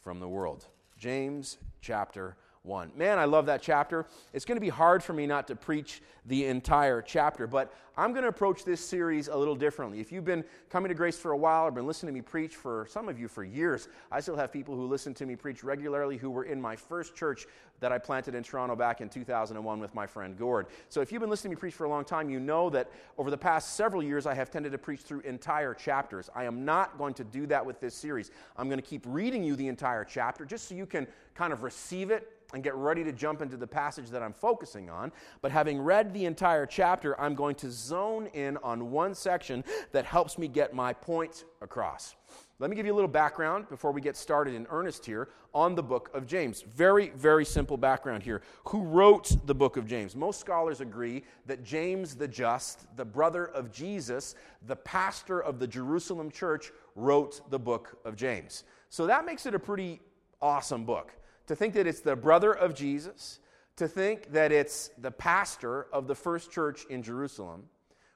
from 0.00 0.20
the 0.20 0.28
world. 0.28 0.64
James 0.96 1.58
chapter 1.82 2.34
1. 2.66 2.92
Man, 2.96 3.18
I 3.18 3.24
love 3.24 3.46
that 3.46 3.62
chapter. 3.62 4.06
It's 4.32 4.44
going 4.44 4.56
to 4.56 4.60
be 4.60 4.68
hard 4.68 5.02
for 5.02 5.12
me 5.12 5.26
not 5.26 5.46
to 5.48 5.56
preach 5.56 6.02
the 6.26 6.46
entire 6.46 7.00
chapter, 7.00 7.46
but 7.46 7.72
I'm 7.96 8.12
going 8.12 8.24
to 8.24 8.28
approach 8.28 8.64
this 8.64 8.80
series 8.80 9.28
a 9.28 9.36
little 9.36 9.54
differently. 9.54 10.00
If 10.00 10.12
you've 10.12 10.24
been 10.24 10.44
coming 10.68 10.88
to 10.90 10.94
Grace 10.94 11.16
for 11.16 11.30
a 11.30 11.36
while 11.36 11.64
or 11.64 11.70
been 11.70 11.86
listening 11.86 12.12
to 12.12 12.18
me 12.18 12.20
preach 12.20 12.54
for 12.54 12.86
some 12.90 13.08
of 13.08 13.18
you 13.18 13.28
for 13.28 13.44
years, 13.44 13.88
I 14.10 14.20
still 14.20 14.36
have 14.36 14.52
people 14.52 14.74
who 14.74 14.86
listen 14.86 15.14
to 15.14 15.24
me 15.24 15.36
preach 15.36 15.64
regularly 15.64 16.18
who 16.18 16.30
were 16.30 16.44
in 16.44 16.60
my 16.60 16.76
first 16.76 17.14
church 17.14 17.46
that 17.80 17.92
I 17.92 17.98
planted 17.98 18.34
in 18.34 18.42
Toronto 18.42 18.74
back 18.74 19.00
in 19.00 19.08
2001 19.08 19.80
with 19.80 19.94
my 19.94 20.06
friend 20.06 20.36
Gord. 20.36 20.66
So 20.88 21.00
if 21.00 21.12
you've 21.12 21.20
been 21.20 21.30
listening 21.30 21.52
to 21.52 21.56
me 21.56 21.60
preach 21.60 21.74
for 21.74 21.84
a 21.84 21.88
long 21.88 22.04
time, 22.04 22.28
you 22.28 22.40
know 22.40 22.68
that 22.70 22.90
over 23.16 23.30
the 23.30 23.38
past 23.38 23.76
several 23.76 24.02
years 24.02 24.26
I 24.26 24.34
have 24.34 24.50
tended 24.50 24.72
to 24.72 24.78
preach 24.78 25.00
through 25.00 25.20
entire 25.20 25.72
chapters. 25.72 26.28
I 26.34 26.44
am 26.44 26.64
not 26.64 26.98
going 26.98 27.14
to 27.14 27.24
do 27.24 27.46
that 27.46 27.64
with 27.64 27.80
this 27.80 27.94
series. 27.94 28.30
I'm 28.56 28.68
going 28.68 28.80
to 28.80 28.86
keep 28.86 29.04
reading 29.06 29.44
you 29.44 29.56
the 29.56 29.68
entire 29.68 30.04
chapter 30.04 30.44
just 30.44 30.68
so 30.68 30.74
you 30.74 30.86
can 30.86 31.06
kind 31.34 31.52
of 31.52 31.62
receive 31.62 32.10
it 32.10 32.35
and 32.54 32.62
get 32.62 32.74
ready 32.74 33.02
to 33.04 33.12
jump 33.12 33.42
into 33.42 33.56
the 33.56 33.66
passage 33.66 34.10
that 34.10 34.22
I'm 34.22 34.32
focusing 34.32 34.88
on. 34.88 35.12
But 35.42 35.50
having 35.50 35.80
read 35.80 36.12
the 36.12 36.24
entire 36.24 36.66
chapter, 36.66 37.18
I'm 37.20 37.34
going 37.34 37.56
to 37.56 37.70
zone 37.70 38.28
in 38.34 38.56
on 38.58 38.90
one 38.90 39.14
section 39.14 39.64
that 39.92 40.04
helps 40.04 40.38
me 40.38 40.48
get 40.48 40.74
my 40.74 40.92
point 40.92 41.44
across. 41.60 42.14
Let 42.58 42.70
me 42.70 42.76
give 42.76 42.86
you 42.86 42.94
a 42.94 42.94
little 42.94 43.08
background 43.08 43.68
before 43.68 43.92
we 43.92 44.00
get 44.00 44.16
started 44.16 44.54
in 44.54 44.66
earnest 44.70 45.04
here 45.04 45.28
on 45.52 45.74
the 45.74 45.82
book 45.82 46.10
of 46.14 46.26
James. 46.26 46.62
Very, 46.62 47.10
very 47.10 47.44
simple 47.44 47.76
background 47.76 48.22
here. 48.22 48.40
Who 48.68 48.82
wrote 48.82 49.36
the 49.46 49.54
book 49.54 49.76
of 49.76 49.86
James? 49.86 50.16
Most 50.16 50.40
scholars 50.40 50.80
agree 50.80 51.22
that 51.44 51.64
James 51.64 52.14
the 52.14 52.26
Just, 52.26 52.86
the 52.96 53.04
brother 53.04 53.46
of 53.48 53.70
Jesus, 53.70 54.36
the 54.66 54.76
pastor 54.76 55.40
of 55.40 55.58
the 55.58 55.66
Jerusalem 55.66 56.30
church, 56.30 56.72
wrote 56.94 57.50
the 57.50 57.58
book 57.58 57.98
of 58.06 58.16
James. 58.16 58.64
So 58.88 59.06
that 59.06 59.26
makes 59.26 59.44
it 59.44 59.54
a 59.54 59.58
pretty 59.58 60.00
awesome 60.40 60.84
book 60.86 61.12
to 61.46 61.56
think 61.56 61.74
that 61.74 61.86
it's 61.86 62.00
the 62.00 62.16
brother 62.16 62.52
of 62.52 62.74
Jesus, 62.74 63.40
to 63.76 63.86
think 63.88 64.32
that 64.32 64.52
it's 64.52 64.90
the 64.98 65.10
pastor 65.10 65.86
of 65.92 66.06
the 66.06 66.14
first 66.14 66.50
church 66.50 66.84
in 66.90 67.02
Jerusalem 67.02 67.64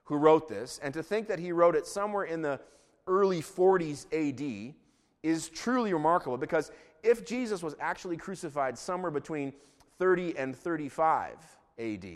who 0.04 0.16
wrote 0.16 0.49
this, 0.49 0.80
and 0.82 0.92
to 0.92 1.02
think 1.02 1.28
that 1.28 1.38
he 1.38 1.52
wrote 1.52 1.76
it 1.76 1.87
somewhere 1.87 2.25
in 2.25 2.42
the 2.42 2.60
early 3.06 3.40
40s 3.40 4.06
AD 4.12 4.75
is 5.22 5.49
truly 5.49 5.92
remarkable 5.92 6.37
because 6.37 6.72
if 7.02 7.25
Jesus 7.25 7.62
was 7.62 7.76
actually 7.78 8.16
crucified 8.16 8.76
somewhere 8.76 9.10
between 9.10 9.52
30 9.99 10.37
and 10.37 10.56
35 10.56 11.37
AD, 11.78 12.06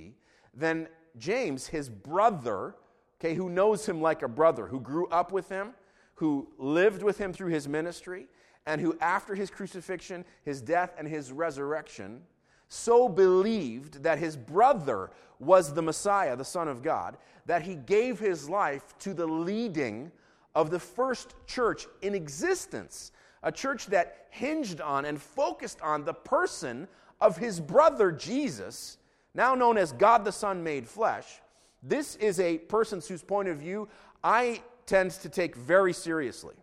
then 0.55 0.89
James, 1.19 1.67
his 1.67 1.89
brother, 1.89 2.75
okay, 3.21 3.35
who 3.35 3.49
knows 3.49 3.87
him 3.87 4.01
like 4.01 4.23
a 4.23 4.29
brother, 4.29 4.67
who 4.67 4.81
grew 4.81 5.07
up 5.09 5.33
with 5.33 5.49
him, 5.49 5.75
who 6.17 6.49
lived 6.59 7.03
with 7.03 7.19
him 7.19 7.33
through 7.33 7.51
his 7.51 7.69
ministry, 7.69 8.27
and 8.67 8.81
who, 8.81 8.97
after 9.01 9.35
his 9.35 9.51
crucifixion, 9.51 10.25
his 10.45 10.63
death, 10.63 10.95
and 10.99 11.07
his 11.07 11.33
resurrection, 11.33 12.23
so 12.69 13.09
believed 13.09 14.03
that 14.03 14.19
his 14.19 14.37
brother 14.37 15.11
was 15.39 15.75
the 15.75 15.83
Messiah, 15.83 16.37
the 16.37 16.45
Son 16.45 16.69
of 16.69 16.83
God, 16.83 17.17
that 17.47 17.63
he 17.63 17.75
gave 17.75 18.19
his 18.19 18.49
life 18.49 18.97
to 19.01 19.13
the 19.13 19.27
leading 19.27 20.11
of 20.55 20.71
the 20.71 20.79
first 20.79 21.35
church 21.47 21.87
in 22.03 22.15
existence, 22.15 23.13
a 23.43 23.53
church 23.53 23.87
that 23.87 24.27
hinged 24.31 24.81
on 24.81 25.05
and 25.05 25.21
focused 25.21 25.81
on 25.83 26.05
the 26.05 26.15
person 26.15 26.89
of 27.21 27.37
his 27.37 27.61
brother 27.61 28.11
Jesus, 28.11 28.99
now 29.35 29.55
known 29.55 29.77
as 29.77 29.93
God 29.93 30.25
the 30.25 30.33
Son 30.33 30.63
made 30.63 30.89
flesh. 30.89 31.41
This 31.83 32.17
is 32.17 32.41
a 32.41 32.59
person 32.59 33.03
whose 33.07 33.23
point 33.23 33.49
of 33.49 33.59
view 33.59 33.89
I 34.23 34.63
tend 34.87 35.11
to 35.13 35.29
take 35.29 35.55
very 35.55 35.93
seriously. 35.93 36.55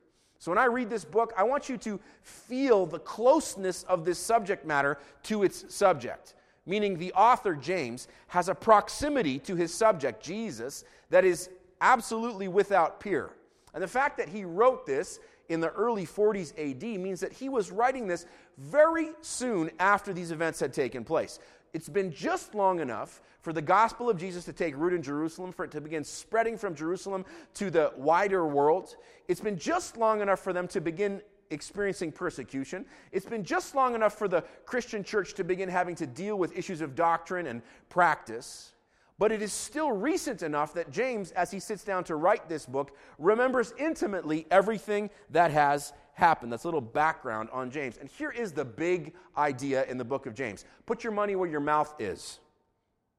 So 0.42 0.50
when 0.50 0.58
I 0.58 0.66
read 0.66 0.90
this 0.90 1.06
book, 1.06 1.34
I 1.38 1.44
want 1.44 1.70
you 1.70 1.78
to 1.78 2.00
feel 2.24 2.88
the 2.88 2.98
closeness 2.98 3.84
of 3.84 4.06
this 4.06 4.18
subject 4.18 4.66
matter 4.66 4.98
to 5.26 5.44
its 5.44 5.72
subject. 5.72 6.34
Meaning, 6.66 6.98
the 6.98 7.14
author, 7.14 7.54
James, 7.54 8.08
has 8.26 8.50
a 8.50 8.56
proximity 8.56 9.38
to 9.38 9.56
his 9.56 9.72
subject, 9.72 10.24
Jesus, 10.24 10.84
that 11.12 11.26
is 11.26 11.52
absolutely 11.80 12.48
without 12.48 13.00
peer. 13.00 13.30
And 13.76 13.84
the 13.84 13.88
fact 13.88 14.18
that 14.18 14.30
he 14.30 14.44
wrote 14.44 14.88
this 14.88 15.20
in 15.50 15.60
the 15.60 15.70
early 15.70 16.08
40s 16.08 16.54
AD 16.58 17.00
means 17.00 17.20
that 17.20 17.34
he 17.34 17.48
was 17.48 17.70
writing 17.70 18.08
this 18.08 18.26
very 18.58 19.12
soon 19.22 19.70
after 19.80 20.12
these 20.12 20.32
events 20.32 20.60
had 20.60 20.74
taken 20.74 21.04
place. 21.04 21.38
It's 21.74 21.90
been 21.90 22.12
just 22.12 22.54
long 22.54 22.80
enough 22.80 23.22
for 23.42 23.54
the 23.54 23.62
gospel 23.62 24.10
of 24.10 24.18
Jesus 24.18 24.46
to 24.46 24.54
take 24.54 24.75
root 24.75 24.94
in 24.94 25.01
Jerusalem, 25.01 25.51
for 25.51 25.66
it 25.66 25.72
to 25.72 25.82
begin 25.82 26.04
spreading 26.04 26.58
from 26.58 26.75
Jerusalem 26.75 27.25
to 27.56 27.70
the 27.70 27.94
wider 27.96 28.46
world. 28.46 28.96
It's 29.28 29.42
been 29.42 29.58
just 29.58 29.98
long 29.98 30.22
enough 30.22 30.40
for 30.42 30.54
them 30.54 30.68
to 30.70 30.82
begin 30.82 31.22
experiencing 31.50 32.12
persecution. 32.12 32.86
It's 33.12 33.25
been 33.25 33.44
just 33.44 33.75
long 33.75 33.96
enough 33.96 34.18
for 34.18 34.28
the 34.28 34.44
Christian 34.66 35.04
church 35.04 35.34
to 35.36 35.44
begin 35.44 35.70
having 35.70 35.96
to 35.96 36.08
deal 36.08 36.38
with 36.38 36.58
issues 36.58 36.82
of 36.82 36.96
doctrine 36.96 37.48
and 37.48 37.62
practice. 37.90 38.74
But 39.18 39.32
it 39.32 39.42
is 39.42 39.54
still 39.54 39.92
recent 39.92 40.42
enough 40.42 40.74
that 40.74 40.92
James, 40.92 41.32
as 41.32 41.51
he 41.51 41.60
sits 41.60 41.84
down 41.84 42.04
to 42.06 42.16
write 42.16 42.50
this 42.50 42.66
book, 42.66 42.98
remembers 43.20 43.74
intimately 43.78 44.48
everything 44.50 45.10
that 45.30 45.51
has 45.51 45.94
happened. 46.22 46.54
That's 46.54 46.63
a 46.63 46.68
little 46.68 46.80
background 46.80 47.50
on 47.51 47.70
James. 47.70 47.98
And 47.98 48.08
here 48.08 48.32
is 48.32 48.54
the 48.54 48.63
big 48.63 49.13
idea 49.36 49.84
in 49.86 49.98
the 49.98 50.06
book 50.06 50.25
of 50.25 50.34
James 50.34 50.63
put 50.86 51.04
your 51.04 51.12
money 51.12 51.36
where 51.36 51.50
your 51.50 51.60
mouth 51.60 51.94
is. 52.00 52.40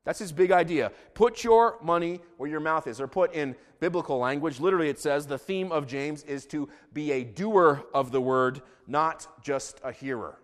That's 0.05 0.19
his 0.19 0.33
big 0.33 0.51
idea. 0.51 0.91
Put 1.15 1.45
your 1.45 1.79
money 1.83 2.21
where 2.37 2.49
your 2.49 2.61
mouth 2.61 2.87
is. 2.87 3.01
Or 3.01 3.07
put 3.07 3.35
in 3.35 3.55
biblical 3.79 4.19
language, 4.19 4.59
literally 4.59 4.89
it 4.89 4.99
says 4.99 5.27
the 5.27 5.39
theme 5.39 5.71
of 5.71 5.87
James 5.87 6.23
is 6.25 6.47
to 6.47 6.69
be 6.93 7.13
a 7.13 7.25
doer 7.25 7.85
of 7.93 8.11
the 8.11 8.21
word, 8.21 8.63
not 8.87 9.27
just 9.43 9.81
a 9.85 9.93
hearer. 9.93 10.39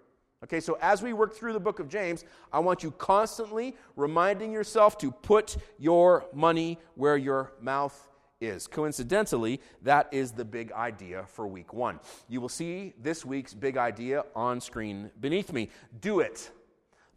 Okay, 0.44 0.60
so 0.60 0.78
as 0.80 1.02
we 1.02 1.12
work 1.12 1.34
through 1.34 1.52
the 1.52 1.60
book 1.60 1.80
of 1.80 1.88
James, 1.88 2.24
I 2.52 2.60
want 2.60 2.84
you 2.84 2.92
constantly 2.92 3.74
reminding 3.96 4.52
yourself 4.52 4.96
to 4.98 5.10
put 5.10 5.56
your 5.78 6.26
money 6.32 6.78
where 6.94 7.16
your 7.16 7.52
mouth 7.60 8.07
is. 8.40 8.66
Coincidentally, 8.66 9.60
that 9.82 10.08
is 10.12 10.32
the 10.32 10.44
big 10.44 10.72
idea 10.72 11.24
for 11.26 11.46
week 11.46 11.72
one. 11.72 12.00
You 12.28 12.40
will 12.40 12.48
see 12.48 12.94
this 13.00 13.24
week's 13.24 13.54
big 13.54 13.76
idea 13.76 14.24
on 14.34 14.60
screen 14.60 15.10
beneath 15.20 15.52
me. 15.52 15.70
Do 16.00 16.20
it. 16.20 16.50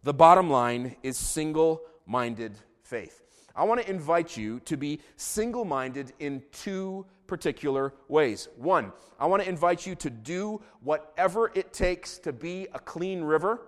The 0.04 0.14
bottom 0.14 0.50
line 0.50 0.96
is 1.04 1.18
single 1.18 1.82
minded 2.06 2.58
faith. 2.84 3.22
I 3.56 3.66
want 3.66 3.82
to 3.82 3.90
invite 3.90 4.36
you 4.38 4.60
to 4.62 4.78
be 4.78 5.00
single 5.16 5.66
minded 5.66 6.14
in 6.20 6.42
two 6.52 7.06
particular 7.28 7.94
ways. 8.08 8.50
One, 8.58 8.92
I 9.20 9.26
want 9.26 9.44
to 9.44 9.50
invite 9.50 9.86
you 9.86 9.96
to 9.96 10.10
do 10.10 10.62
whatever 10.82 11.52
it 11.54 11.72
takes 11.72 12.18
to 12.20 12.34
be 12.34 12.68
a 12.74 12.80
clean 12.80 13.22
river. 13.22 13.62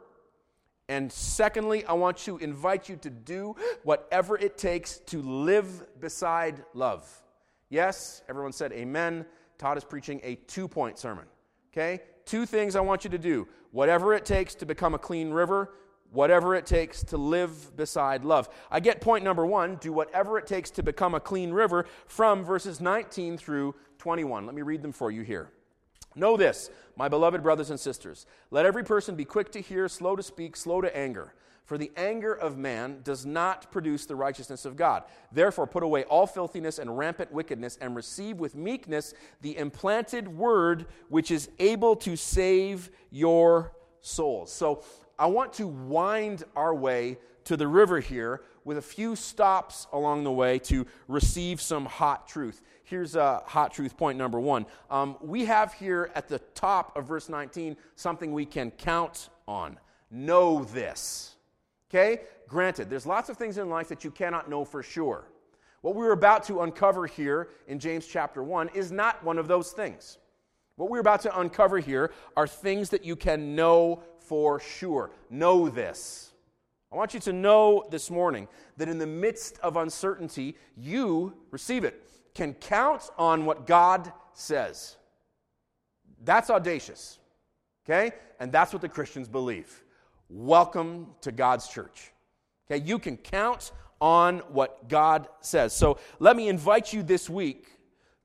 And 0.89 1.11
secondly, 1.11 1.85
I 1.85 1.93
want 1.93 2.17
to 2.19 2.37
invite 2.37 2.89
you 2.89 2.95
to 2.97 3.09
do 3.09 3.55
whatever 3.83 4.37
it 4.37 4.57
takes 4.57 4.97
to 5.07 5.21
live 5.21 5.99
beside 5.99 6.63
love. 6.73 7.22
Yes, 7.73 8.21
everyone 8.29 8.51
said 8.51 8.71
amen. 8.71 9.25
Todd 9.57 9.79
is 9.79 9.83
preaching 9.83 10.21
a 10.23 10.35
two 10.35 10.67
point 10.67 10.99
sermon. 10.99 11.25
Okay? 11.71 12.03
Two 12.23 12.45
things 12.45 12.75
I 12.75 12.81
want 12.81 13.03
you 13.03 13.09
to 13.09 13.17
do 13.17 13.47
whatever 13.71 14.13
it 14.13 14.25
takes 14.25 14.53
to 14.53 14.67
become 14.67 14.93
a 14.93 14.99
clean 14.99 15.31
river, 15.31 15.73
whatever 16.11 16.53
it 16.53 16.67
takes 16.67 17.03
to 17.05 17.17
live 17.17 17.75
beside 17.75 18.25
love. 18.25 18.47
I 18.69 18.79
get 18.79 19.01
point 19.01 19.23
number 19.23 19.43
one 19.43 19.77
do 19.77 19.91
whatever 19.91 20.37
it 20.37 20.45
takes 20.45 20.69
to 20.69 20.83
become 20.83 21.15
a 21.15 21.19
clean 21.19 21.51
river 21.51 21.87
from 22.05 22.45
verses 22.45 22.79
19 22.79 23.39
through 23.39 23.73
21. 23.97 24.45
Let 24.45 24.53
me 24.53 24.61
read 24.61 24.83
them 24.83 24.91
for 24.91 25.09
you 25.09 25.23
here. 25.23 25.49
Know 26.15 26.37
this, 26.37 26.69
my 26.95 27.07
beloved 27.07 27.41
brothers 27.41 27.71
and 27.71 27.79
sisters. 27.79 28.27
Let 28.51 28.67
every 28.67 28.83
person 28.83 29.15
be 29.15 29.25
quick 29.25 29.51
to 29.53 29.61
hear, 29.61 29.87
slow 29.87 30.15
to 30.15 30.21
speak, 30.21 30.55
slow 30.55 30.79
to 30.81 30.95
anger. 30.95 31.33
For 31.65 31.77
the 31.77 31.91
anger 31.95 32.33
of 32.33 32.57
man 32.57 32.99
does 33.03 33.25
not 33.25 33.71
produce 33.71 34.05
the 34.05 34.15
righteousness 34.15 34.65
of 34.65 34.75
God. 34.75 35.03
Therefore, 35.31 35.65
put 35.65 35.83
away 35.83 36.03
all 36.03 36.27
filthiness 36.27 36.77
and 36.77 36.97
rampant 36.97 37.31
wickedness, 37.31 37.77
and 37.79 37.95
receive 37.95 38.39
with 38.39 38.55
meekness 38.55 39.13
the 39.41 39.57
implanted 39.57 40.27
word 40.27 40.87
which 41.07 41.31
is 41.31 41.49
able 41.59 41.95
to 41.97 42.15
save 42.17 42.91
your 43.11 43.71
souls. 44.01 44.51
So, 44.51 44.83
I 45.17 45.27
want 45.27 45.53
to 45.53 45.67
wind 45.67 46.43
our 46.55 46.73
way 46.73 47.17
to 47.45 47.55
the 47.55 47.67
river 47.67 47.99
here 47.99 48.41
with 48.65 48.77
a 48.77 48.81
few 48.81 49.15
stops 49.15 49.87
along 49.93 50.23
the 50.23 50.31
way 50.31 50.59
to 50.59 50.85
receive 51.07 51.61
some 51.61 51.85
hot 51.85 52.27
truth. 52.27 52.61
Here's 52.83 53.15
a 53.15 53.41
hot 53.45 53.73
truth 53.73 53.97
point 53.97 54.17
number 54.17 54.39
one. 54.39 54.65
Um, 54.89 55.17
we 55.21 55.45
have 55.45 55.73
here 55.73 56.11
at 56.15 56.27
the 56.27 56.39
top 56.55 56.95
of 56.97 57.07
verse 57.07 57.29
19 57.29 57.77
something 57.95 58.33
we 58.33 58.45
can 58.45 58.71
count 58.71 59.29
on. 59.47 59.79
Know 60.09 60.63
this. 60.65 61.32
Okay? 61.93 62.21
Granted, 62.47 62.89
there's 62.89 63.05
lots 63.05 63.29
of 63.29 63.37
things 63.37 63.57
in 63.57 63.69
life 63.69 63.87
that 63.89 64.03
you 64.03 64.09
cannot 64.09 64.49
know 64.49 64.65
for 64.65 64.81
sure. 64.81 65.27
What 65.81 65.95
we're 65.95 66.13
about 66.13 66.43
to 66.45 66.61
uncover 66.61 67.05
here 67.05 67.49
in 67.67 67.77
James 67.77 68.07
chapter 68.07 68.41
1 68.41 68.69
is 68.69 68.91
not 68.91 69.23
one 69.23 69.37
of 69.37 69.47
those 69.47 69.71
things. 69.71 70.17
What 70.75 70.89
we're 70.89 71.01
about 71.01 71.21
to 71.21 71.39
uncover 71.39 71.79
here 71.79 72.11
are 72.35 72.47
things 72.47 72.89
that 72.89 73.05
you 73.05 73.15
can 73.15 73.55
know 73.55 74.01
for 74.19 74.59
sure. 74.59 75.11
Know 75.29 75.69
this. 75.69 76.31
I 76.91 76.95
want 76.95 77.13
you 77.13 77.19
to 77.21 77.33
know 77.33 77.85
this 77.91 78.09
morning 78.09 78.47
that 78.77 78.87
in 78.87 78.97
the 78.97 79.07
midst 79.07 79.59
of 79.59 79.77
uncertainty, 79.77 80.55
you 80.75 81.35
receive 81.51 81.83
it, 81.83 82.01
can 82.33 82.53
count 82.53 83.09
on 83.17 83.45
what 83.45 83.67
God 83.67 84.11
says. 84.33 84.97
That's 86.23 86.49
audacious. 86.49 87.19
Okay? 87.85 88.13
And 88.39 88.51
that's 88.51 88.73
what 88.73 88.81
the 88.81 88.89
Christians 88.89 89.27
believe. 89.27 89.83
Welcome 90.35 91.07
to 91.21 91.31
God's 91.31 91.67
church. 91.67 92.11
Okay? 92.67 92.83
You 92.83 92.97
can 92.97 93.17
count 93.17 93.71
on 94.01 94.39
what 94.49 94.89
God 94.89 95.27
says. 95.41 95.73
So 95.73 95.99
let 96.19 96.35
me 96.35 96.49
invite 96.49 96.91
you 96.91 97.03
this 97.03 97.29
week 97.29 97.67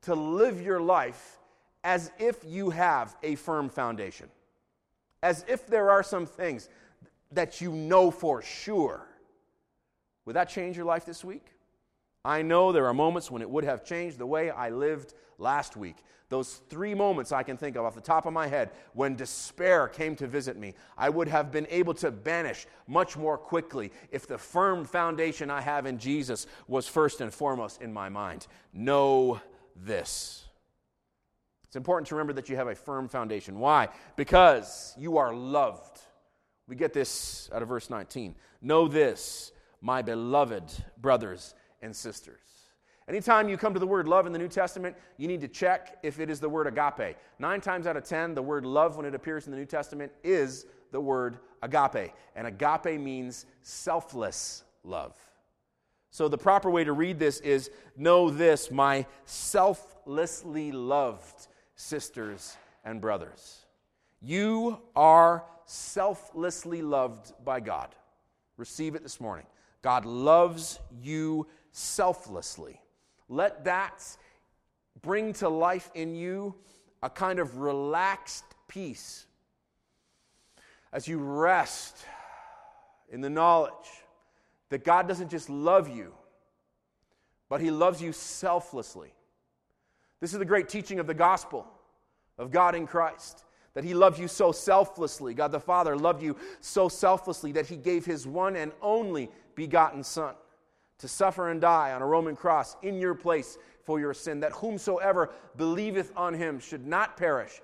to 0.03 0.15
live 0.15 0.61
your 0.61 0.81
life 0.81 1.39
as 1.85 2.11
if 2.19 2.39
you 2.45 2.71
have 2.71 3.15
a 3.23 3.35
firm 3.35 3.69
foundation 3.69 4.29
as 5.23 5.45
if 5.49 5.67
there 5.67 5.91
are 5.91 6.03
some 6.03 6.27
things 6.27 6.69
that 7.33 7.61
you 7.61 7.73
know 7.73 8.11
for 8.11 8.43
sure. 8.43 9.07
Would 10.25 10.37
that 10.37 10.49
change 10.49 10.77
your 10.77 10.87
life 10.87 11.05
this 11.05 11.25
week? 11.25 11.47
I 12.25 12.43
know 12.43 12.73
there 12.73 12.87
are 12.87 12.95
moments 12.95 13.31
when 13.31 13.43
it 13.43 13.51
would 13.51 13.65
have 13.65 13.85
changed 13.85 14.19
the 14.19 14.27
way 14.27 14.51
I 14.51 14.71
lived 14.71 15.15
last 15.39 15.77
week. 15.77 15.97
Those 16.29 16.61
three 16.69 16.95
moments 16.95 17.33
I 17.33 17.43
can 17.43 17.57
think 17.57 17.77
of 17.77 17.85
off 17.85 17.95
the 17.95 18.03
top 18.03 18.27
of 18.27 18.35
my 18.35 18.47
head 18.47 18.71
when 18.93 19.17
despair 19.17 19.89
came 19.89 20.15
to 20.17 20.27
visit 20.27 20.59
me, 20.59 20.75
I 20.97 21.09
would 21.09 21.29
have 21.29 21.51
been 21.51 21.67
able 21.71 21.95
to 21.95 22.11
banish 22.11 22.67
much 22.87 23.17
more 23.17 23.39
quickly 23.39 23.93
if 24.11 24.27
the 24.27 24.37
firm 24.37 24.85
foundation 24.85 25.51
I 25.51 25.63
have 25.63 25.87
in 25.87 25.99
Jesus 25.99 26.47
was 26.67 26.87
first 26.87 27.23
and 27.23 27.33
foremost 27.33 27.81
in 27.81 27.93
my 27.93 28.11
mind. 28.11 28.47
Know 28.75 29.41
this. 29.75 30.45
It's 31.65 31.77
important 31.77 32.09
to 32.09 32.15
remember 32.15 32.35
that 32.35 32.49
you 32.49 32.57
have 32.57 32.69
a 32.69 32.75
firm 32.75 33.09
foundation. 33.09 33.59
Why? 33.59 33.89
Because 34.17 34.95
you 34.99 35.17
are 35.19 35.35
loved. 35.35 36.01
We 36.67 36.77
get 36.77 36.93
this 36.93 37.49
out 37.55 37.63
of 37.63 37.69
verse 37.69 37.89
19. 37.89 38.35
Know 38.61 38.89
this, 38.89 39.53
my 39.81 40.03
beloved 40.03 40.65
brothers 41.01 41.55
and 41.81 41.97
sisters. 41.97 42.58
Anytime 43.09 43.49
you 43.49 43.57
come 43.57 43.73
to 43.73 43.81
the 43.81 43.87
word 43.87 44.07
love 44.07 44.27
in 44.27 44.33
the 44.33 44.39
New 44.39 44.49
Testament, 44.49 44.95
you 45.17 45.29
need 45.29 45.41
to 45.41 45.49
check 45.49 45.97
if 46.03 46.21
it 46.21 46.29
is 46.29 46.41
the 46.41 46.49
word 46.49 46.67
agape. 46.67 47.17
Nine 47.39 47.61
times 47.61 47.87
out 47.87 47.97
of 47.97 48.05
ten, 48.05 48.35
the 48.35 48.43
word 48.43 48.67
love, 48.67 48.97
when 48.97 49.07
it 49.07 49.15
appears 49.15 49.47
in 49.47 49.53
the 49.53 49.59
New 49.59 49.65
Testament, 49.65 50.13
is 50.23 50.67
the 50.93 51.01
word 51.01 51.39
agape. 51.63 52.13
And 52.37 52.47
agape 52.47 53.01
means 53.01 53.47
selfless 53.63 54.65
love. 54.85 55.15
So 56.11 56.29
the 56.29 56.39
proper 56.39 56.71
way 56.71 56.85
to 56.85 56.93
read 56.93 57.19
this 57.19 57.41
is 57.41 57.71
Know 57.97 58.31
this, 58.31 58.71
my 58.71 59.07
selflessly 59.25 60.73
loved 60.73 61.49
sisters, 61.79 62.57
and 62.85 63.01
brothers. 63.01 63.65
You 64.21 64.81
are 64.97 65.45
selflessly 65.65 66.83
loved 66.83 67.33
by 67.45 67.61
God. 67.61 67.95
Receive 68.57 68.95
it 68.95 69.03
this 69.03 69.21
morning. 69.21 69.47
God 69.83 70.05
loves 70.05 70.81
you 71.01 71.47
selflessly. 71.71 72.81
Let 73.29 73.65
that 73.65 74.05
bring 75.03 75.33
to 75.35 75.49
life 75.49 75.91
in 75.95 76.15
you 76.15 76.55
a 77.03 77.11
kind 77.11 77.39
of 77.39 77.59
relaxed 77.59 78.45
peace 78.67 79.27
as 80.93 81.07
you 81.07 81.19
rest 81.19 81.97
in 83.11 83.21
the 83.21 83.31
knowledge 83.31 83.73
that 84.71 84.85
God 84.85 85.07
doesn't 85.07 85.31
just 85.31 85.49
love 85.49 85.89
you, 85.89 86.13
but 87.49 87.61
He 87.61 87.71
loves 87.71 88.03
you 88.03 88.13
selflessly. 88.13 89.13
This 90.21 90.33
is 90.33 90.39
the 90.39 90.45
great 90.45 90.69
teaching 90.69 90.99
of 90.99 91.07
the 91.07 91.15
gospel 91.15 91.67
of 92.39 92.51
God 92.51 92.75
in 92.75 92.87
Christ. 92.87 93.45
That 93.75 93.85
he 93.85 93.95
loved 93.95 94.19
you 94.19 94.27
so 94.27 94.51
selflessly. 94.51 95.35
God 95.35 95.53
the 95.53 95.61
Father 95.61 95.97
loved 95.97 96.23
you 96.23 96.37
so 96.61 96.89
selflessly 96.89 97.53
that 97.53 97.67
he 97.67 97.77
gave 97.77 98.05
his 98.05 98.27
one 98.27 98.57
and 98.57 98.73
only 98.83 99.31
begotten 99.55 100.03
Son 100.03 100.35
to 100.99 101.09
suffer 101.09 101.49
and 101.49 101.61
die 101.61 101.93
on 101.93 102.03
a 102.03 102.07
Roman 102.07 102.37
cross 102.37 102.77
in 102.83 102.99
your 102.99 103.15
place 103.15 103.57
for 103.85 104.01
your 104.01 104.15
sin, 104.15 104.41
that 104.41 104.53
whomsoever 104.53 105.31
believeth 105.57 106.13
on 106.17 106.35
him 106.35 106.59
should 106.59 106.87
not 106.87 107.17
perish, 107.17 107.61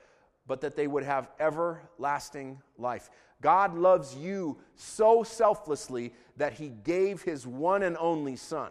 but 0.47 0.61
that 0.61 0.77
they 0.77 0.87
would 0.87 1.05
have 1.05 1.29
everlasting 1.39 2.61
life. 2.79 3.11
God 3.41 3.75
loves 3.75 4.17
you 4.17 4.57
so 4.77 5.23
selflessly 5.23 6.13
that 6.37 6.55
he 6.55 6.71
gave 6.71 7.23
his 7.23 7.47
one 7.47 7.83
and 7.83 7.97
only 7.99 8.37
Son 8.37 8.71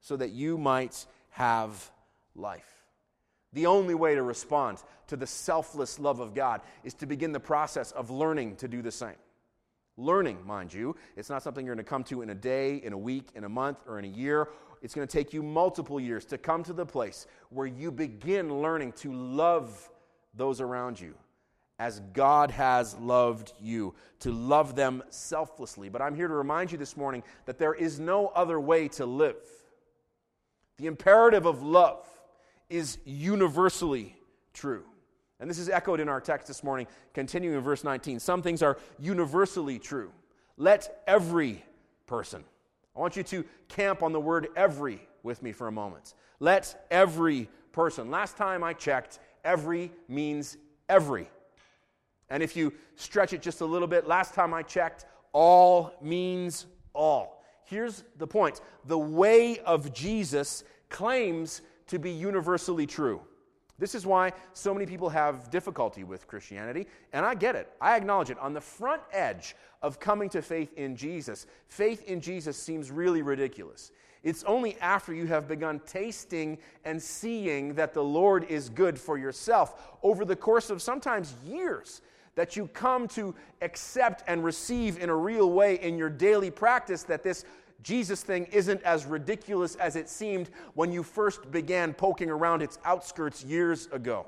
so 0.00 0.16
that 0.16 0.30
you 0.30 0.58
might 0.58 1.06
have 1.30 1.90
life. 2.34 2.84
The 3.52 3.66
only 3.66 3.94
way 3.94 4.14
to 4.14 4.22
respond 4.22 4.78
to 5.08 5.16
the 5.16 5.26
selfless 5.26 5.98
love 5.98 6.20
of 6.20 6.34
God 6.34 6.60
is 6.84 6.94
to 6.94 7.06
begin 7.06 7.32
the 7.32 7.40
process 7.40 7.90
of 7.92 8.10
learning 8.10 8.56
to 8.56 8.68
do 8.68 8.82
the 8.82 8.92
same. 8.92 9.16
Learning, 10.00 10.38
mind 10.46 10.72
you, 10.72 10.96
it's 11.14 11.28
not 11.28 11.42
something 11.42 11.66
you're 11.66 11.74
going 11.74 11.84
to 11.84 11.88
come 11.88 12.04
to 12.04 12.22
in 12.22 12.30
a 12.30 12.34
day, 12.34 12.76
in 12.76 12.94
a 12.94 12.98
week, 12.98 13.28
in 13.34 13.44
a 13.44 13.48
month, 13.48 13.76
or 13.86 13.98
in 13.98 14.06
a 14.06 14.08
year. 14.08 14.48
It's 14.80 14.94
going 14.94 15.06
to 15.06 15.12
take 15.12 15.34
you 15.34 15.42
multiple 15.42 16.00
years 16.00 16.24
to 16.26 16.38
come 16.38 16.62
to 16.64 16.72
the 16.72 16.86
place 16.86 17.26
where 17.50 17.66
you 17.66 17.90
begin 17.90 18.62
learning 18.62 18.92
to 18.92 19.12
love 19.12 19.90
those 20.32 20.62
around 20.62 20.98
you 20.98 21.14
as 21.78 22.00
God 22.14 22.50
has 22.50 22.96
loved 22.96 23.52
you, 23.60 23.94
to 24.20 24.30
love 24.30 24.74
them 24.74 25.02
selflessly. 25.10 25.90
But 25.90 26.00
I'm 26.00 26.14
here 26.14 26.28
to 26.28 26.34
remind 26.34 26.72
you 26.72 26.78
this 26.78 26.96
morning 26.96 27.22
that 27.44 27.58
there 27.58 27.74
is 27.74 28.00
no 28.00 28.28
other 28.28 28.58
way 28.58 28.88
to 28.88 29.04
live. 29.04 29.36
The 30.78 30.86
imperative 30.86 31.44
of 31.44 31.62
love 31.62 32.06
is 32.70 32.96
universally 33.04 34.16
true. 34.54 34.84
And 35.40 35.48
this 35.48 35.58
is 35.58 35.70
echoed 35.70 36.00
in 36.00 36.08
our 36.08 36.20
text 36.20 36.46
this 36.46 36.62
morning, 36.62 36.86
continuing 37.14 37.56
in 37.56 37.62
verse 37.62 37.82
19. 37.82 38.20
Some 38.20 38.42
things 38.42 38.62
are 38.62 38.78
universally 38.98 39.78
true. 39.78 40.12
Let 40.58 41.02
every 41.06 41.64
person, 42.06 42.44
I 42.94 43.00
want 43.00 43.16
you 43.16 43.22
to 43.22 43.44
camp 43.68 44.02
on 44.02 44.12
the 44.12 44.20
word 44.20 44.48
every 44.54 45.00
with 45.22 45.42
me 45.42 45.52
for 45.52 45.66
a 45.66 45.72
moment. 45.72 46.14
Let 46.40 46.86
every 46.90 47.48
person. 47.72 48.10
Last 48.10 48.36
time 48.36 48.62
I 48.62 48.74
checked, 48.74 49.18
every 49.42 49.90
means 50.08 50.58
every. 50.88 51.30
And 52.28 52.42
if 52.42 52.54
you 52.54 52.72
stretch 52.96 53.32
it 53.32 53.40
just 53.40 53.62
a 53.62 53.64
little 53.64 53.88
bit, 53.88 54.06
last 54.06 54.34
time 54.34 54.52
I 54.52 54.62
checked, 54.62 55.06
all 55.32 55.94
means 56.02 56.66
all. 56.92 57.42
Here's 57.64 58.04
the 58.18 58.26
point 58.26 58.60
the 58.84 58.98
way 58.98 59.58
of 59.60 59.92
Jesus 59.94 60.64
claims 60.88 61.62
to 61.86 61.98
be 61.98 62.10
universally 62.10 62.86
true. 62.86 63.22
This 63.80 63.94
is 63.94 64.06
why 64.06 64.32
so 64.52 64.74
many 64.74 64.84
people 64.84 65.08
have 65.08 65.50
difficulty 65.50 66.04
with 66.04 66.28
Christianity, 66.28 66.86
and 67.14 67.24
I 67.24 67.34
get 67.34 67.56
it. 67.56 67.72
I 67.80 67.96
acknowledge 67.96 68.30
it. 68.30 68.38
On 68.38 68.52
the 68.52 68.60
front 68.60 69.00
edge 69.10 69.56
of 69.82 69.98
coming 69.98 70.28
to 70.28 70.42
faith 70.42 70.74
in 70.74 70.94
Jesus, 70.94 71.46
faith 71.66 72.04
in 72.04 72.20
Jesus 72.20 72.58
seems 72.58 72.90
really 72.90 73.22
ridiculous. 73.22 73.90
It's 74.22 74.44
only 74.44 74.78
after 74.80 75.14
you 75.14 75.26
have 75.28 75.48
begun 75.48 75.80
tasting 75.86 76.58
and 76.84 77.02
seeing 77.02 77.72
that 77.74 77.94
the 77.94 78.04
Lord 78.04 78.44
is 78.44 78.68
good 78.68 78.98
for 78.98 79.16
yourself 79.16 79.96
over 80.02 80.26
the 80.26 80.36
course 80.36 80.68
of 80.68 80.82
sometimes 80.82 81.34
years 81.42 82.02
that 82.34 82.56
you 82.56 82.66
come 82.68 83.08
to 83.08 83.34
accept 83.62 84.22
and 84.26 84.44
receive 84.44 84.98
in 84.98 85.08
a 85.08 85.16
real 85.16 85.50
way 85.50 85.76
in 85.76 85.98
your 85.98 86.10
daily 86.10 86.50
practice 86.50 87.02
that 87.04 87.22
this 87.22 87.44
Jesus 87.82 88.22
thing 88.22 88.46
isn't 88.52 88.82
as 88.82 89.06
ridiculous 89.06 89.74
as 89.76 89.96
it 89.96 90.08
seemed 90.08 90.50
when 90.74 90.92
you 90.92 91.02
first 91.02 91.50
began 91.50 91.94
poking 91.94 92.30
around 92.30 92.62
its 92.62 92.78
outskirts 92.84 93.44
years 93.44 93.88
ago. 93.92 94.26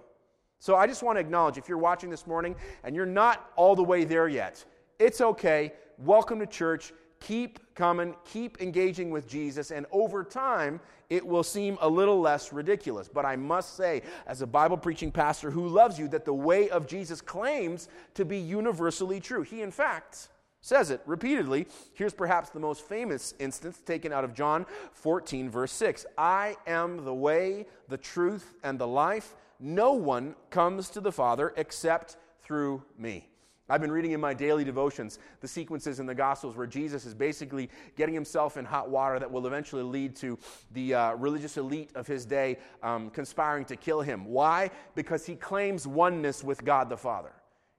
So 0.59 0.77
I 0.77 0.87
just 0.87 1.03
want 1.03 1.17
to 1.17 1.21
acknowledge 1.21 1.59
if 1.59 1.69
you're 1.69 1.79
watching 1.79 2.09
this 2.09 2.27
morning 2.27 2.55
and 2.85 2.95
you're 2.95 3.05
not 3.05 3.51
all 3.57 3.75
the 3.75 3.83
way 3.83 4.05
there 4.05 4.29
yet, 4.29 4.65
it's 4.99 5.21
okay. 5.21 5.73
Welcome 5.99 6.39
to 6.39 6.47
church. 6.47 6.93
Keep 7.21 7.75
coming, 7.75 8.17
keep 8.25 8.61
engaging 8.61 9.11
with 9.11 9.29
Jesus, 9.29 9.71
and 9.71 9.87
over 9.93 10.25
time, 10.25 10.81
it 11.09 11.25
will 11.25 11.45
seem 11.45 11.79
a 11.81 11.89
little 11.89 12.21
less 12.21 12.53
ridiculous. 12.53 13.09
But 13.09 13.25
I 13.25 13.37
must 13.37 13.77
say, 13.77 14.03
as 14.27 14.43
a 14.43 14.47
Bible 14.47 14.77
preaching 14.77 15.13
pastor 15.13 15.51
who 15.51 15.69
loves 15.69 15.99
you, 15.99 16.09
that 16.09 16.25
the 16.25 16.35
way 16.35 16.69
of 16.71 16.89
Jesus 16.89 17.21
claims 17.21 17.89
to 18.15 18.25
be 18.25 18.39
universally 18.39 19.21
true. 19.21 19.43
He, 19.43 19.63
in 19.63 19.71
fact, 19.71 20.31
says 20.63 20.91
it 20.91 21.03
repeatedly. 21.05 21.67
Here's 21.93 22.15
perhaps 22.15 22.49
the 22.49 22.61
most 22.61 22.87
famous 22.87 23.35
instance 23.39 23.81
taken 23.85 24.13
out 24.13 24.25
of 24.25 24.33
John 24.33 24.65
14, 24.93 25.51
verse 25.51 25.73
6 25.73 26.07
I 26.17 26.57
am 26.67 27.05
the 27.05 27.15
way, 27.15 27.67
the 27.89 27.99
truth, 27.99 28.55
and 28.63 28.79
the 28.79 28.87
life. 28.87 29.35
No 29.61 29.93
one 29.93 30.35
comes 30.51 30.89
to 30.91 31.01
the 31.01 31.13
Father 31.13 31.53
except 31.57 32.17
through 32.43 32.83
me. 32.97 33.29
I've 33.69 33.81
been 33.81 33.93
reading 33.93 34.11
in 34.11 34.21
my 34.21 34.35
daily 34.35 34.65
devotions 34.65 35.19
the 35.41 35.49
sequences 35.49 35.99
in 36.01 36.07
the 36.07 36.15
Gospels 36.15 36.57
where 36.57 36.67
Jesus 36.67 37.07
is 37.07 37.15
basically 37.15 37.71
getting 37.97 38.15
himself 38.15 38.57
in 38.57 38.65
hot 38.65 38.91
water 38.91 39.19
that 39.19 39.31
will 39.31 39.47
eventually 39.47 39.83
lead 39.83 40.17
to 40.17 40.39
the 40.73 40.95
uh, 40.95 41.15
religious 41.15 41.57
elite 41.57 41.91
of 41.95 42.07
his 42.07 42.27
day 42.27 42.59
um, 42.83 43.09
conspiring 43.11 43.65
to 43.67 43.77
kill 43.77 44.03
him. 44.03 44.27
Why? 44.27 44.71
Because 44.95 45.25
he 45.25 45.37
claims 45.37 45.87
oneness 45.87 46.45
with 46.45 46.65
God 46.65 46.89
the 46.89 46.97
Father. 46.97 47.33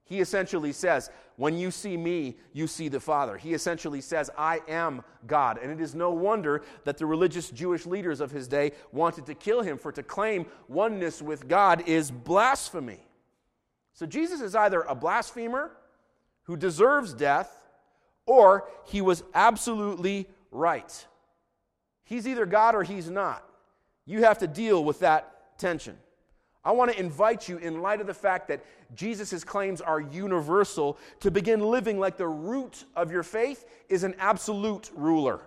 He 0.05 0.19
essentially 0.19 0.73
says, 0.73 1.09
When 1.37 1.57
you 1.57 1.71
see 1.71 1.95
me, 1.97 2.37
you 2.51 2.67
see 2.67 2.89
the 2.89 2.99
Father. 2.99 3.37
He 3.37 3.53
essentially 3.53 4.01
says, 4.01 4.29
I 4.37 4.61
am 4.67 5.03
God. 5.27 5.57
And 5.61 5.71
it 5.71 5.79
is 5.79 5.95
no 5.95 6.11
wonder 6.11 6.63
that 6.83 6.97
the 6.97 7.05
religious 7.05 7.49
Jewish 7.49 7.85
leaders 7.85 8.19
of 8.19 8.31
his 8.31 8.47
day 8.47 8.73
wanted 8.91 9.25
to 9.27 9.35
kill 9.35 9.61
him, 9.61 9.77
for 9.77 9.91
to 9.91 10.03
claim 10.03 10.45
oneness 10.67 11.21
with 11.21 11.47
God 11.47 11.87
is 11.87 12.11
blasphemy. 12.11 12.99
So 13.93 14.05
Jesus 14.05 14.41
is 14.41 14.55
either 14.55 14.81
a 14.81 14.95
blasphemer 14.95 15.71
who 16.43 16.57
deserves 16.57 17.13
death, 17.13 17.51
or 18.25 18.67
he 18.85 19.01
was 19.01 19.23
absolutely 19.33 20.27
right. 20.51 21.07
He's 22.03 22.27
either 22.27 22.45
God 22.45 22.75
or 22.75 22.83
he's 22.83 23.09
not. 23.09 23.43
You 24.05 24.23
have 24.23 24.39
to 24.39 24.47
deal 24.47 24.83
with 24.83 24.99
that 24.99 25.57
tension. 25.57 25.97
I 26.65 26.71
want 26.71 26.91
to 26.91 26.99
invite 26.99 27.49
you, 27.49 27.57
in 27.57 27.81
light 27.81 27.99
of 27.99 28.07
the 28.07 28.13
fact 28.13 28.47
that 28.47 28.63
Jesus' 28.95 29.43
claims 29.43 29.81
are 29.81 29.99
universal, 29.99 30.97
to 31.19 31.29
begin 31.29 31.59
living 31.59 31.99
like 31.99 32.15
the 32.15 32.27
root 32.27 32.85
of 32.95 33.11
your 33.11 33.23
faith 33.23 33.65
is 33.89 34.03
an 34.03 34.15
absolute 34.17 34.89
ruler. 34.95 35.41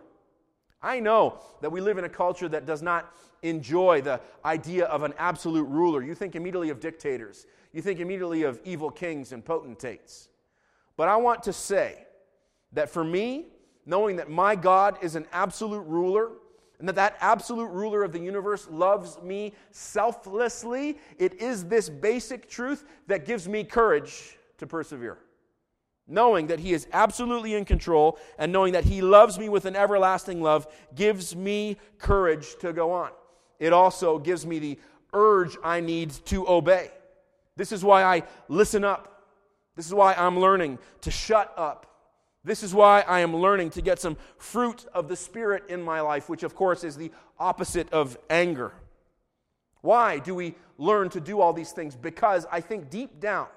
I 0.83 1.01
know 1.01 1.41
that 1.63 1.71
we 1.71 1.81
live 1.81 1.97
in 1.97 2.05
a 2.05 2.09
culture 2.09 2.49
that 2.51 2.67
does 2.67 2.83
not 2.83 3.15
enjoy 3.43 4.03
the 4.03 4.21
idea 4.45 4.85
of 4.87 5.03
an 5.05 5.15
absolute 5.19 5.65
ruler. 5.65 6.03
You 6.03 6.15
think 6.15 6.37
immediately 6.37 6.71
of 6.71 6.81
dictators, 6.81 7.47
you 7.73 7.81
think 7.81 7.99
immediately 7.99 8.43
of 8.43 8.61
evil 8.65 8.91
kings 8.91 9.33
and 9.33 9.45
potentates. 9.45 10.29
But 10.97 11.09
I 11.09 11.17
want 11.17 11.43
to 11.45 11.53
say 11.53 12.05
that 12.73 12.91
for 12.91 13.05
me, 13.05 13.47
knowing 13.87 14.17
that 14.17 14.29
my 14.29 14.55
God 14.55 14.99
is 15.03 15.15
an 15.15 15.27
absolute 15.33 15.87
ruler, 15.87 16.31
and 16.79 16.89
that 16.89 16.95
that 16.97 17.17
absolute 17.21 17.69
ruler 17.69 18.03
of 18.03 18.13
the 18.13 18.19
universe 18.19 18.69
loves 18.71 19.21
me 19.23 19.53
selflessly, 19.71 20.99
it 21.19 21.41
is 21.41 21.65
this 21.65 21.89
basic 21.89 22.49
truth 22.49 22.85
that 23.07 23.25
gives 23.25 23.49
me 23.49 23.65
courage 23.65 24.39
to 24.59 24.67
persevere. 24.67 25.19
Knowing 26.07 26.47
that 26.49 26.61
He 26.61 26.73
is 26.73 26.87
absolutely 26.93 27.55
in 27.55 27.65
control 27.65 28.19
and 28.39 28.53
knowing 28.53 28.73
that 28.75 28.85
He 28.85 29.01
loves 29.01 29.39
me 29.39 29.49
with 29.49 29.65
an 29.65 29.75
everlasting 29.75 30.43
love 30.43 30.67
gives 30.95 31.35
me 31.35 31.77
courage 31.99 32.57
to 32.61 32.73
go 32.73 32.93
on. 32.93 33.11
It 33.59 33.73
also 33.73 34.19
gives 34.19 34.47
me 34.47 34.59
the 34.59 34.79
urge 35.13 35.57
I 35.65 35.81
need 35.81 36.11
to 36.27 36.47
obey. 36.47 36.91
This 37.57 37.73
is 37.73 37.83
why 37.83 38.05
I 38.05 38.23
listen 38.49 38.85
up. 38.85 39.25
This 39.77 39.87
is 39.87 39.95
why 39.95 40.15
I'm 40.15 40.39
learning 40.39 40.79
to 41.03 41.11
shut 41.11 41.53
up 41.57 41.96
this 42.47 42.63
is 42.63 42.73
why 42.73 43.01
I 43.01 43.21
am 43.21 43.35
learning 43.35 43.71
to 43.71 43.83
get 43.83 43.99
some 43.99 44.17
fruit 44.39 44.87
of 44.95 45.09
the 45.09 45.17
Spirit 45.17 45.65
in 45.69 45.83
my 45.83 46.01
life, 46.01 46.29
which, 46.29 46.45
of 46.45 46.55
course, 46.55 46.85
is 46.85 46.97
the 46.97 47.11
opposite 47.41 47.93
of 47.93 48.17
anger. 48.31 48.73
Why 49.81 50.21
do 50.21 50.33
we 50.33 50.55
learn 50.79 51.11
to 51.11 51.21
do 51.21 51.41
all 51.41 51.53
these 51.53 51.73
things? 51.73 51.97
Because 51.97 52.47
I 52.53 52.61
think 52.61 52.89
deep 52.89 53.19
down, 53.19 53.49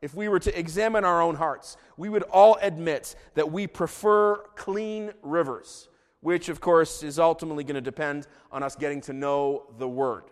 if 0.00 0.12
we 0.16 0.26
were 0.26 0.40
to 0.40 0.58
examine 0.58 1.04
our 1.04 1.22
own 1.22 1.36
hearts, 1.36 1.76
we 1.96 2.08
would 2.08 2.24
all 2.24 2.58
admit 2.60 3.14
that 3.34 3.52
we 3.52 3.68
prefer 3.68 4.38
clean 4.56 5.12
rivers, 5.22 5.88
which, 6.20 6.48
of 6.48 6.60
course, 6.60 7.04
is 7.04 7.20
ultimately 7.20 7.62
going 7.62 7.76
to 7.76 7.80
depend 7.80 8.26
on 8.50 8.64
us 8.64 8.74
getting 8.74 9.00
to 9.02 9.12
know 9.12 9.66
the 9.78 9.88
Word. 9.88 10.24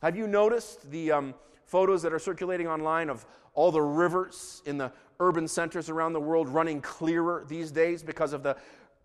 Have 0.00 0.16
you 0.16 0.26
noticed 0.26 0.90
the 0.90 1.12
um, 1.12 1.34
photos 1.66 2.00
that 2.02 2.12
are 2.14 2.18
circulating 2.18 2.66
online 2.66 3.10
of 3.10 3.26
all 3.54 3.70
the 3.72 3.82
rivers 3.82 4.62
in 4.66 4.78
the 4.78 4.92
urban 5.18 5.46
centers 5.46 5.88
around 5.88 6.12
the 6.12 6.20
world 6.20 6.48
running 6.48 6.80
clearer 6.80 7.44
these 7.48 7.70
days 7.70 8.02
because 8.02 8.32
of 8.32 8.42
the 8.42 8.56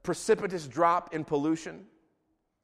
precipitous 0.03 0.67
drop 0.67 1.13
in 1.13 1.23
pollution. 1.23 1.86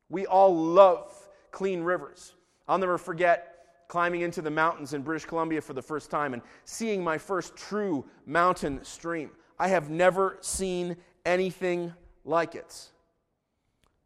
We 0.10 0.26
all 0.26 0.56
love 0.56 1.12
clean 1.52 1.82
rivers. 1.82 2.34
I'll 2.68 2.78
never 2.78 2.98
forget 2.98 3.52
climbing 3.88 4.22
into 4.22 4.42
the 4.42 4.50
mountains 4.50 4.94
in 4.94 5.02
British 5.02 5.26
Columbia 5.26 5.60
for 5.60 5.74
the 5.74 5.82
first 5.82 6.10
time 6.10 6.34
and 6.34 6.42
seeing 6.64 7.04
my 7.04 7.18
first 7.18 7.58
true 7.58 8.06
mountain 8.26 8.84
stream. 8.86 9.32
I 9.60 9.68
have 9.68 9.90
never 9.90 10.38
seen 10.40 10.96
anything 11.26 11.94
like 12.24 12.56
it. 12.56 12.90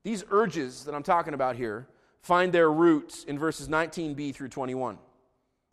These 0.04 0.24
urges 0.32 0.86
that 0.86 0.96
I'm 0.96 1.04
talking 1.04 1.34
about 1.34 1.56
here 1.56 1.88
find 2.22 2.52
their 2.52 2.72
roots 2.72 3.24
in 3.26 3.38
verses 3.38 3.68
19b 3.68 4.34
through 4.34 4.50
21. 4.50 4.98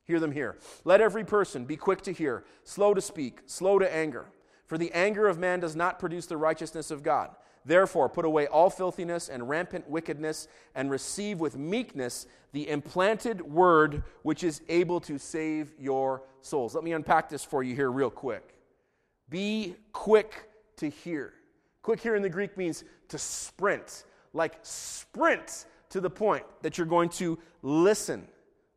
Hear 0.05 0.21
them 0.21 0.33
here. 0.33 0.59
Let 0.85 1.01
every 1.01 1.25
person 1.25 1.65
be 1.65 1.77
quick 1.77 2.03
to 2.03 2.13
hear, 2.13 2.45
slow 2.65 2.95
to 2.95 3.01
speak, 3.01 3.41
slow 3.47 3.79
to 3.79 3.95
anger. 3.95 4.27
For 4.67 4.79
the 4.79 4.93
anger 4.93 5.29
of 5.29 5.39
man 5.39 5.61
does 5.61 5.77
not 5.77 5.99
produce 5.99 6.27
the 6.27 6.37
righteousness 6.37 6.91
of 6.91 7.03
God. 7.03 7.31
Therefore, 7.65 8.09
put 8.09 8.25
away 8.25 8.47
all 8.49 8.71
filthiness 8.71 9.29
and 9.29 9.49
rampant 9.49 9.89
wickedness, 9.89 10.49
and 10.75 10.91
receive 10.91 11.39
with 11.39 11.57
meekness 11.57 12.27
the 12.53 12.69
implanted 12.69 13.41
word 13.41 14.03
which 14.23 14.43
is 14.43 14.63
able 14.69 15.01
to 15.03 15.19
save 15.19 15.73
your 15.79 16.23
souls. 16.41 16.75
Let 16.75 16.83
me 16.83 16.93
unpack 16.93 17.29
this 17.29 17.45
for 17.45 17.63
you 17.63 17.77
here, 17.77 17.91
real 17.91 18.11
quick. 18.11 18.57
Be 19.29 19.77
quick 19.93 20.49
to 20.77 20.89
hear. 20.91 21.35
Quick 21.83 22.01
here 22.01 22.17
in 22.17 22.23
the 22.23 22.29
Greek 22.29 22.57
means 22.57 22.85
to 23.09 23.19
sprint, 23.19 24.05
like 24.33 24.59
sprint 24.63 25.67
to 25.91 26.01
the 26.01 26.11
point 26.11 26.45
that 26.63 26.79
you're 26.79 26.87
going 26.87 27.11
to 27.11 27.39
listen. 27.63 28.27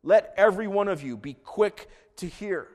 Let 0.06 0.32
every 0.36 0.68
one 0.68 0.86
of 0.86 1.02
you 1.02 1.16
be 1.16 1.34
quick 1.34 1.90
to 2.18 2.26
hear. 2.26 2.68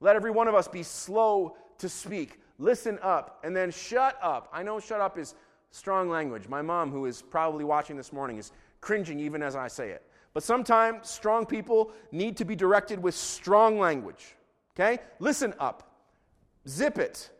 Let 0.00 0.16
every 0.16 0.30
one 0.30 0.48
of 0.48 0.54
us 0.54 0.68
be 0.68 0.82
slow 0.82 1.56
to 1.78 1.88
speak. 1.88 2.40
Listen 2.58 2.98
up 3.02 3.40
and 3.42 3.56
then 3.56 3.70
shut 3.70 4.18
up. 4.22 4.50
I 4.52 4.62
know 4.62 4.78
shut 4.78 5.00
up 5.00 5.18
is 5.18 5.34
strong 5.70 6.10
language. 6.10 6.46
My 6.46 6.60
mom, 6.60 6.90
who 6.90 7.06
is 7.06 7.22
probably 7.22 7.64
watching 7.64 7.96
this 7.96 8.12
morning, 8.12 8.36
is 8.36 8.52
cringing 8.82 9.18
even 9.18 9.42
as 9.42 9.56
I 9.56 9.66
say 9.66 9.90
it. 9.90 10.02
But 10.34 10.42
sometimes 10.42 11.08
strong 11.08 11.46
people 11.46 11.90
need 12.12 12.36
to 12.36 12.44
be 12.44 12.54
directed 12.54 13.02
with 13.02 13.14
strong 13.14 13.78
language. 13.78 14.36
Okay? 14.76 14.98
Listen 15.20 15.54
up. 15.58 15.90
Zip 16.68 16.98
it. 16.98 17.30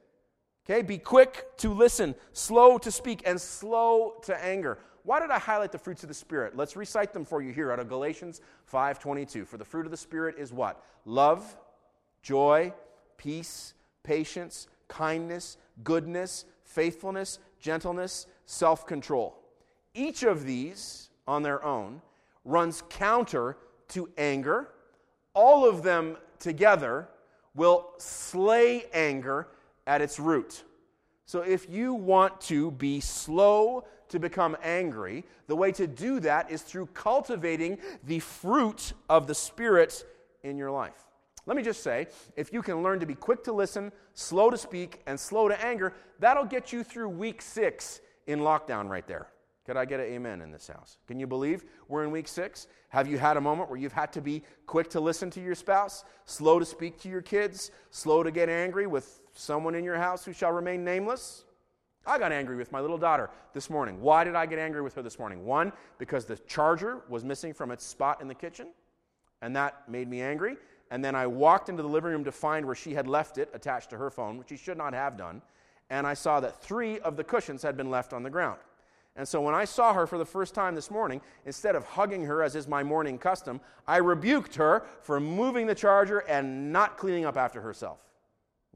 Okay? 0.64 0.80
Be 0.80 0.96
quick 0.96 1.54
to 1.58 1.74
listen, 1.74 2.14
slow 2.32 2.78
to 2.78 2.90
speak, 2.90 3.20
and 3.26 3.38
slow 3.38 4.14
to 4.22 4.42
anger. 4.42 4.78
Why 5.08 5.20
did 5.20 5.30
I 5.30 5.38
highlight 5.38 5.72
the 5.72 5.78
fruits 5.78 6.02
of 6.02 6.10
the 6.10 6.14
Spirit? 6.14 6.54
Let's 6.54 6.76
recite 6.76 7.14
them 7.14 7.24
for 7.24 7.40
you 7.40 7.50
here 7.50 7.72
out 7.72 7.78
of 7.78 7.88
Galatians 7.88 8.42
5:22. 8.66 9.46
For 9.46 9.56
the 9.56 9.64
fruit 9.64 9.86
of 9.86 9.90
the 9.90 9.96
Spirit 9.96 10.34
is 10.36 10.52
what? 10.52 10.84
Love, 11.06 11.56
joy, 12.20 12.74
peace, 13.16 13.72
patience, 14.02 14.68
kindness, 14.86 15.56
goodness, 15.82 16.44
faithfulness, 16.62 17.38
gentleness, 17.58 18.26
self-control. 18.44 19.34
Each 19.94 20.24
of 20.24 20.44
these 20.44 21.08
on 21.26 21.42
their 21.42 21.64
own 21.64 22.02
runs 22.44 22.82
counter 22.90 23.56
to 23.88 24.10
anger. 24.18 24.68
All 25.32 25.66
of 25.66 25.82
them 25.82 26.18
together 26.38 27.08
will 27.54 27.94
slay 27.96 28.84
anger 28.92 29.48
at 29.86 30.02
its 30.02 30.20
root. 30.20 30.64
So 31.24 31.40
if 31.40 31.66
you 31.70 31.94
want 31.94 32.42
to 32.42 32.72
be 32.72 33.00
slow 33.00 33.86
to 34.08 34.18
become 34.18 34.56
angry, 34.62 35.24
the 35.46 35.56
way 35.56 35.72
to 35.72 35.86
do 35.86 36.20
that 36.20 36.50
is 36.50 36.62
through 36.62 36.86
cultivating 36.86 37.78
the 38.04 38.18
fruit 38.20 38.92
of 39.08 39.26
the 39.26 39.34
Spirit 39.34 40.04
in 40.42 40.56
your 40.56 40.70
life. 40.70 41.04
Let 41.46 41.56
me 41.56 41.62
just 41.62 41.82
say 41.82 42.08
if 42.36 42.52
you 42.52 42.60
can 42.62 42.82
learn 42.82 43.00
to 43.00 43.06
be 43.06 43.14
quick 43.14 43.42
to 43.44 43.52
listen, 43.52 43.90
slow 44.14 44.50
to 44.50 44.58
speak, 44.58 45.00
and 45.06 45.18
slow 45.18 45.48
to 45.48 45.64
anger, 45.64 45.94
that'll 46.18 46.44
get 46.44 46.72
you 46.72 46.84
through 46.84 47.08
week 47.08 47.40
six 47.40 48.00
in 48.26 48.40
lockdown 48.40 48.88
right 48.88 49.06
there. 49.06 49.28
Could 49.64 49.76
I 49.76 49.84
get 49.84 50.00
an 50.00 50.06
amen 50.06 50.40
in 50.40 50.50
this 50.50 50.66
house? 50.66 50.96
Can 51.06 51.20
you 51.20 51.26
believe 51.26 51.64
we're 51.88 52.02
in 52.02 52.10
week 52.10 52.26
six? 52.26 52.68
Have 52.88 53.06
you 53.06 53.18
had 53.18 53.36
a 53.36 53.40
moment 53.40 53.68
where 53.68 53.78
you've 53.78 53.92
had 53.92 54.12
to 54.14 54.22
be 54.22 54.42
quick 54.66 54.88
to 54.90 55.00
listen 55.00 55.30
to 55.32 55.42
your 55.42 55.54
spouse, 55.54 56.04
slow 56.24 56.58
to 56.58 56.64
speak 56.64 56.98
to 57.00 57.08
your 57.10 57.20
kids, 57.20 57.70
slow 57.90 58.22
to 58.22 58.30
get 58.30 58.48
angry 58.48 58.86
with 58.86 59.20
someone 59.34 59.74
in 59.74 59.84
your 59.84 59.98
house 59.98 60.24
who 60.24 60.32
shall 60.32 60.52
remain 60.52 60.84
nameless? 60.84 61.44
I 62.08 62.18
got 62.18 62.32
angry 62.32 62.56
with 62.56 62.72
my 62.72 62.80
little 62.80 62.96
daughter 62.96 63.28
this 63.52 63.68
morning. 63.68 64.00
Why 64.00 64.24
did 64.24 64.34
I 64.34 64.46
get 64.46 64.58
angry 64.58 64.80
with 64.80 64.94
her 64.94 65.02
this 65.02 65.18
morning? 65.18 65.44
One, 65.44 65.72
because 65.98 66.24
the 66.24 66.36
charger 66.36 67.02
was 67.08 67.22
missing 67.22 67.52
from 67.52 67.70
its 67.70 67.84
spot 67.84 68.22
in 68.22 68.28
the 68.28 68.34
kitchen, 68.34 68.68
and 69.42 69.54
that 69.54 69.88
made 69.88 70.08
me 70.08 70.22
angry. 70.22 70.56
And 70.90 71.04
then 71.04 71.14
I 71.14 71.26
walked 71.26 71.68
into 71.68 71.82
the 71.82 71.88
living 71.88 72.10
room 72.10 72.24
to 72.24 72.32
find 72.32 72.64
where 72.64 72.74
she 72.74 72.94
had 72.94 73.06
left 73.06 73.36
it 73.36 73.50
attached 73.52 73.90
to 73.90 73.98
her 73.98 74.10
phone, 74.10 74.38
which 74.38 74.48
she 74.48 74.56
should 74.56 74.78
not 74.78 74.94
have 74.94 75.18
done. 75.18 75.42
And 75.90 76.06
I 76.06 76.14
saw 76.14 76.40
that 76.40 76.62
three 76.62 76.98
of 77.00 77.16
the 77.16 77.24
cushions 77.24 77.62
had 77.62 77.76
been 77.76 77.90
left 77.90 78.14
on 78.14 78.22
the 78.22 78.30
ground. 78.30 78.58
And 79.14 79.28
so 79.28 79.42
when 79.42 79.54
I 79.54 79.64
saw 79.66 79.92
her 79.92 80.06
for 80.06 80.16
the 80.16 80.24
first 80.24 80.54
time 80.54 80.74
this 80.74 80.90
morning, 80.90 81.20
instead 81.44 81.76
of 81.76 81.84
hugging 81.84 82.24
her 82.24 82.42
as 82.42 82.54
is 82.56 82.68
my 82.68 82.82
morning 82.82 83.18
custom, 83.18 83.60
I 83.86 83.98
rebuked 83.98 84.54
her 84.54 84.84
for 85.02 85.20
moving 85.20 85.66
the 85.66 85.74
charger 85.74 86.20
and 86.20 86.72
not 86.72 86.96
cleaning 86.96 87.26
up 87.26 87.36
after 87.36 87.60
herself. 87.60 87.98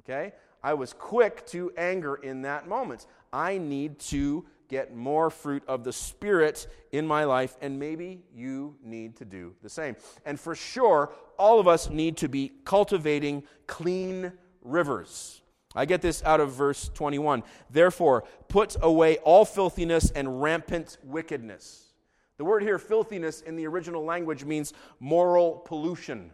Okay? 0.00 0.32
I 0.62 0.74
was 0.74 0.92
quick 0.92 1.46
to 1.46 1.72
anger 1.76 2.16
in 2.16 2.42
that 2.42 2.68
moment. 2.68 3.06
I 3.32 3.58
need 3.58 3.98
to 4.00 4.44
get 4.68 4.94
more 4.94 5.30
fruit 5.30 5.62
of 5.68 5.84
the 5.84 5.92
Spirit 5.92 6.66
in 6.92 7.06
my 7.06 7.24
life, 7.24 7.56
and 7.60 7.78
maybe 7.78 8.22
you 8.34 8.76
need 8.82 9.16
to 9.16 9.24
do 9.24 9.54
the 9.62 9.68
same. 9.68 9.96
And 10.24 10.40
for 10.40 10.54
sure, 10.54 11.12
all 11.38 11.60
of 11.60 11.68
us 11.68 11.90
need 11.90 12.16
to 12.18 12.28
be 12.28 12.52
cultivating 12.64 13.42
clean 13.66 14.32
rivers. 14.62 15.42
I 15.74 15.84
get 15.84 16.02
this 16.02 16.22
out 16.24 16.40
of 16.40 16.52
verse 16.52 16.90
21. 16.94 17.42
Therefore, 17.70 18.24
put 18.48 18.76
away 18.80 19.18
all 19.18 19.44
filthiness 19.44 20.10
and 20.10 20.42
rampant 20.42 20.98
wickedness. 21.02 21.92
The 22.38 22.44
word 22.44 22.62
here, 22.62 22.78
filthiness, 22.78 23.40
in 23.40 23.56
the 23.56 23.66
original 23.66 24.04
language 24.04 24.44
means 24.44 24.72
moral 25.00 25.62
pollution. 25.64 26.32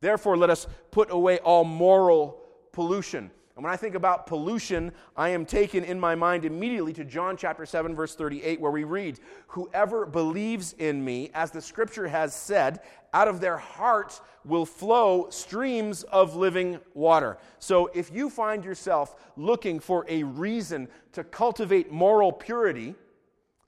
Therefore, 0.00 0.36
let 0.36 0.50
us 0.50 0.66
put 0.90 1.10
away 1.10 1.38
all 1.38 1.64
moral 1.64 2.40
pollution. 2.72 3.30
And 3.58 3.64
when 3.64 3.72
I 3.72 3.76
think 3.76 3.96
about 3.96 4.28
pollution, 4.28 4.92
I 5.16 5.30
am 5.30 5.44
taken 5.44 5.82
in 5.82 5.98
my 5.98 6.14
mind 6.14 6.44
immediately 6.44 6.92
to 6.92 7.04
John 7.04 7.36
chapter 7.36 7.66
7, 7.66 7.92
verse 7.92 8.14
38, 8.14 8.60
where 8.60 8.70
we 8.70 8.84
read, 8.84 9.18
Whoever 9.48 10.06
believes 10.06 10.76
in 10.78 11.04
me, 11.04 11.32
as 11.34 11.50
the 11.50 11.60
scripture 11.60 12.06
has 12.06 12.32
said, 12.32 12.78
out 13.12 13.26
of 13.26 13.40
their 13.40 13.56
heart 13.56 14.20
will 14.44 14.64
flow 14.64 15.26
streams 15.30 16.04
of 16.04 16.36
living 16.36 16.78
water. 16.94 17.36
So 17.58 17.90
if 17.94 18.12
you 18.14 18.30
find 18.30 18.64
yourself 18.64 19.16
looking 19.36 19.80
for 19.80 20.06
a 20.08 20.22
reason 20.22 20.86
to 21.14 21.24
cultivate 21.24 21.90
moral 21.90 22.30
purity, 22.30 22.94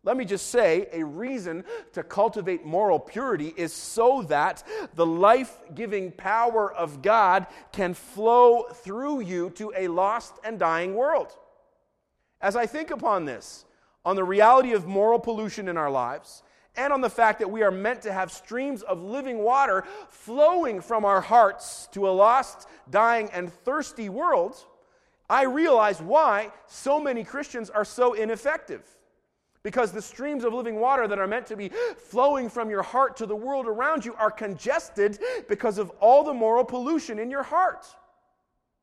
let 0.02 0.16
me 0.16 0.24
just 0.24 0.50
say 0.50 0.88
a 0.92 1.04
reason 1.04 1.62
to 1.92 2.02
cultivate 2.02 2.64
moral 2.64 2.98
purity 2.98 3.52
is 3.56 3.72
so 3.72 4.22
that 4.22 4.62
the 4.94 5.04
life 5.04 5.60
giving 5.74 6.10
power 6.10 6.72
of 6.72 7.02
God 7.02 7.46
can 7.72 7.92
flow 7.92 8.62
through 8.62 9.20
you 9.20 9.50
to 9.50 9.72
a 9.76 9.88
lost 9.88 10.34
and 10.42 10.58
dying 10.58 10.94
world. 10.94 11.36
As 12.40 12.56
I 12.56 12.64
think 12.64 12.90
upon 12.90 13.26
this, 13.26 13.66
on 14.02 14.16
the 14.16 14.24
reality 14.24 14.72
of 14.72 14.86
moral 14.86 15.18
pollution 15.18 15.68
in 15.68 15.76
our 15.76 15.90
lives, 15.90 16.42
and 16.76 16.94
on 16.94 17.02
the 17.02 17.10
fact 17.10 17.40
that 17.40 17.50
we 17.50 17.62
are 17.62 17.70
meant 17.70 18.00
to 18.02 18.12
have 18.12 18.32
streams 18.32 18.80
of 18.82 19.02
living 19.02 19.40
water 19.40 19.84
flowing 20.08 20.80
from 20.80 21.04
our 21.04 21.20
hearts 21.20 21.88
to 21.92 22.08
a 22.08 22.10
lost, 22.10 22.66
dying, 22.88 23.28
and 23.34 23.52
thirsty 23.52 24.08
world, 24.08 24.56
I 25.28 25.44
realize 25.44 26.00
why 26.00 26.52
so 26.66 26.98
many 26.98 27.22
Christians 27.22 27.68
are 27.68 27.84
so 27.84 28.14
ineffective. 28.14 28.82
Because 29.62 29.92
the 29.92 30.00
streams 30.00 30.44
of 30.44 30.54
living 30.54 30.76
water 30.76 31.06
that 31.06 31.18
are 31.18 31.26
meant 31.26 31.46
to 31.48 31.56
be 31.56 31.70
flowing 31.96 32.48
from 32.48 32.70
your 32.70 32.82
heart 32.82 33.16
to 33.18 33.26
the 33.26 33.36
world 33.36 33.66
around 33.66 34.04
you 34.04 34.14
are 34.14 34.30
congested 34.30 35.18
because 35.48 35.76
of 35.76 35.90
all 36.00 36.24
the 36.24 36.32
moral 36.32 36.64
pollution 36.64 37.18
in 37.18 37.30
your 37.30 37.42
heart. 37.42 37.86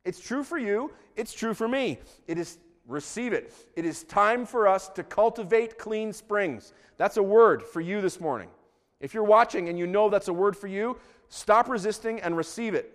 It's 0.04 0.20
true 0.20 0.44
for 0.44 0.56
you, 0.56 0.92
it's 1.16 1.32
true 1.32 1.52
for 1.52 1.66
me. 1.66 1.98
It 2.28 2.38
is 2.38 2.58
receive 2.88 3.34
it. 3.34 3.52
It 3.76 3.84
is 3.84 4.02
time 4.04 4.46
for 4.46 4.66
us 4.66 4.88
to 4.90 5.04
cultivate 5.04 5.78
clean 5.78 6.12
springs. 6.12 6.72
That's 6.96 7.18
a 7.18 7.22
word 7.22 7.62
for 7.62 7.80
you 7.80 8.00
this 8.00 8.18
morning. 8.18 8.48
If 9.00 9.14
you're 9.14 9.24
watching 9.24 9.68
and 9.68 9.78
you 9.78 9.86
know 9.86 10.08
that's 10.08 10.28
a 10.28 10.32
word 10.32 10.56
for 10.56 10.66
you, 10.66 10.98
stop 11.28 11.68
resisting 11.68 12.20
and 12.20 12.36
receive 12.36 12.74
it. 12.74 12.94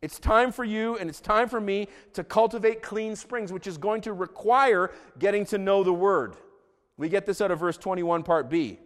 It's 0.00 0.18
time 0.18 0.50
for 0.50 0.64
you 0.64 0.96
and 0.96 1.10
it's 1.10 1.20
time 1.20 1.48
for 1.48 1.60
me 1.60 1.88
to 2.14 2.24
cultivate 2.24 2.82
clean 2.82 3.14
springs, 3.14 3.52
which 3.52 3.66
is 3.66 3.76
going 3.76 4.00
to 4.02 4.12
require 4.12 4.92
getting 5.18 5.44
to 5.46 5.58
know 5.58 5.84
the 5.84 5.92
word. 5.92 6.36
We 6.98 7.08
get 7.08 7.24
this 7.24 7.40
out 7.40 7.50
of 7.50 7.60
verse 7.60 7.78
21, 7.78 8.24
part 8.24 8.50
B. 8.50 8.80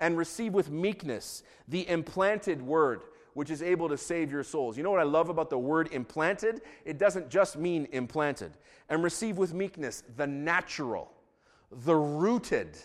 And 0.00 0.18
receive 0.18 0.52
with 0.52 0.70
meekness 0.70 1.44
the 1.68 1.88
implanted 1.88 2.60
word, 2.60 3.02
which 3.34 3.50
is 3.50 3.62
able 3.62 3.88
to 3.88 3.96
save 3.96 4.30
your 4.30 4.42
souls. 4.42 4.76
You 4.76 4.82
know 4.82 4.90
what 4.90 5.00
I 5.00 5.04
love 5.04 5.28
about 5.28 5.48
the 5.48 5.58
word 5.58 5.88
implanted? 5.92 6.60
It 6.84 6.98
doesn't 6.98 7.30
just 7.30 7.56
mean 7.56 7.86
implanted. 7.92 8.52
And 8.90 9.02
receive 9.02 9.38
with 9.38 9.54
meekness 9.54 10.02
the 10.16 10.26
natural, 10.26 11.10
the 11.70 11.94
rooted, 11.94 12.76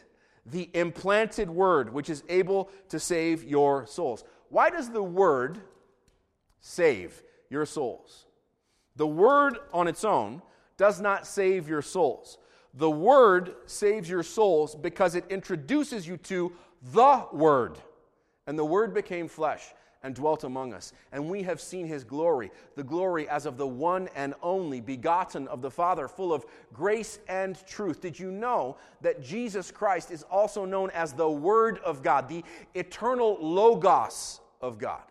the 0.45 0.69
implanted 0.73 1.49
word, 1.49 1.91
which 1.91 2.09
is 2.09 2.23
able 2.29 2.69
to 2.89 2.99
save 2.99 3.43
your 3.43 3.87
souls. 3.87 4.23
Why 4.49 4.69
does 4.69 4.91
the 4.91 5.03
word 5.03 5.57
save 6.59 7.21
your 7.49 7.65
souls? 7.65 8.25
The 8.95 9.07
word 9.07 9.57
on 9.73 9.87
its 9.87 10.05
own 10.05 10.41
does 10.77 11.01
not 11.01 11.25
save 11.25 11.67
your 11.67 11.81
souls. 11.81 12.37
The 12.77 12.89
Word 12.89 13.55
saves 13.65 14.07
your 14.07 14.23
souls 14.23 14.75
because 14.75 15.15
it 15.15 15.25
introduces 15.29 16.07
you 16.07 16.17
to 16.17 16.53
the 16.93 17.25
Word. 17.33 17.79
And 18.45 18.57
the 18.57 18.65
Word 18.65 18.93
became 18.93 19.27
flesh 19.27 19.73
and 20.03 20.13
dwelt 20.13 20.43
among 20.43 20.73
us. 20.73 20.93
And 21.11 21.27
we 21.27 21.41
have 21.41 21.59
seen 21.59 21.87
his 21.87 22.03
glory, 22.03 22.51
the 22.75 22.83
glory 22.83 23.27
as 23.29 23.47
of 23.47 23.57
the 23.57 23.65
one 23.65 24.09
and 24.15 24.35
only 24.43 24.79
begotten 24.79 25.47
of 25.47 25.63
the 25.63 25.71
Father, 25.71 26.07
full 26.07 26.31
of 26.31 26.45
grace 26.71 27.17
and 27.27 27.57
truth. 27.65 27.99
Did 27.99 28.19
you 28.19 28.29
know 28.29 28.77
that 29.01 29.23
Jesus 29.23 29.71
Christ 29.71 30.11
is 30.11 30.21
also 30.23 30.63
known 30.63 30.91
as 30.91 31.13
the 31.13 31.29
Word 31.29 31.79
of 31.79 32.03
God, 32.03 32.29
the 32.29 32.43
eternal 32.75 33.39
Logos 33.41 34.39
of 34.61 34.77
God? 34.77 35.01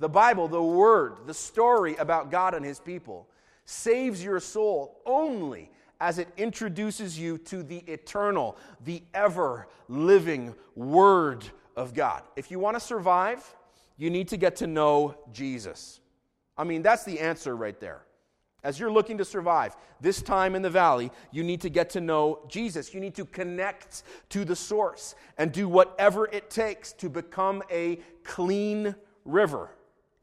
The 0.00 0.08
Bible, 0.08 0.48
the 0.48 0.60
Word, 0.60 1.18
the 1.26 1.34
story 1.34 1.94
about 1.96 2.32
God 2.32 2.54
and 2.54 2.64
his 2.64 2.80
people, 2.80 3.28
saves 3.64 4.24
your 4.24 4.40
soul 4.40 5.00
only 5.06 5.70
as 6.00 6.18
it 6.18 6.28
introduces 6.36 7.18
you 7.18 7.38
to 7.38 7.62
the 7.62 7.78
eternal, 7.86 8.56
the 8.84 9.02
ever 9.12 9.68
living 9.88 10.54
Word 10.74 11.44
of 11.76 11.94
God. 11.94 12.22
If 12.36 12.50
you 12.50 12.58
want 12.58 12.76
to 12.76 12.80
survive, 12.80 13.44
you 13.96 14.10
need 14.10 14.28
to 14.28 14.36
get 14.36 14.56
to 14.56 14.66
know 14.66 15.16
Jesus. 15.32 16.00
I 16.56 16.64
mean, 16.64 16.82
that's 16.82 17.04
the 17.04 17.20
answer 17.20 17.56
right 17.56 17.78
there. 17.78 18.02
As 18.62 18.80
you're 18.80 18.90
looking 18.90 19.18
to 19.18 19.24
survive 19.24 19.76
this 20.00 20.22
time 20.22 20.54
in 20.54 20.62
the 20.62 20.70
valley, 20.70 21.10
you 21.30 21.44
need 21.44 21.60
to 21.60 21.68
get 21.68 21.90
to 21.90 22.00
know 22.00 22.40
Jesus. 22.48 22.94
You 22.94 23.00
need 23.00 23.14
to 23.16 23.26
connect 23.26 24.04
to 24.30 24.44
the 24.44 24.56
source 24.56 25.14
and 25.36 25.52
do 25.52 25.68
whatever 25.68 26.26
it 26.26 26.48
takes 26.48 26.92
to 26.94 27.10
become 27.10 27.62
a 27.70 27.98
clean 28.22 28.94
river. 29.26 29.70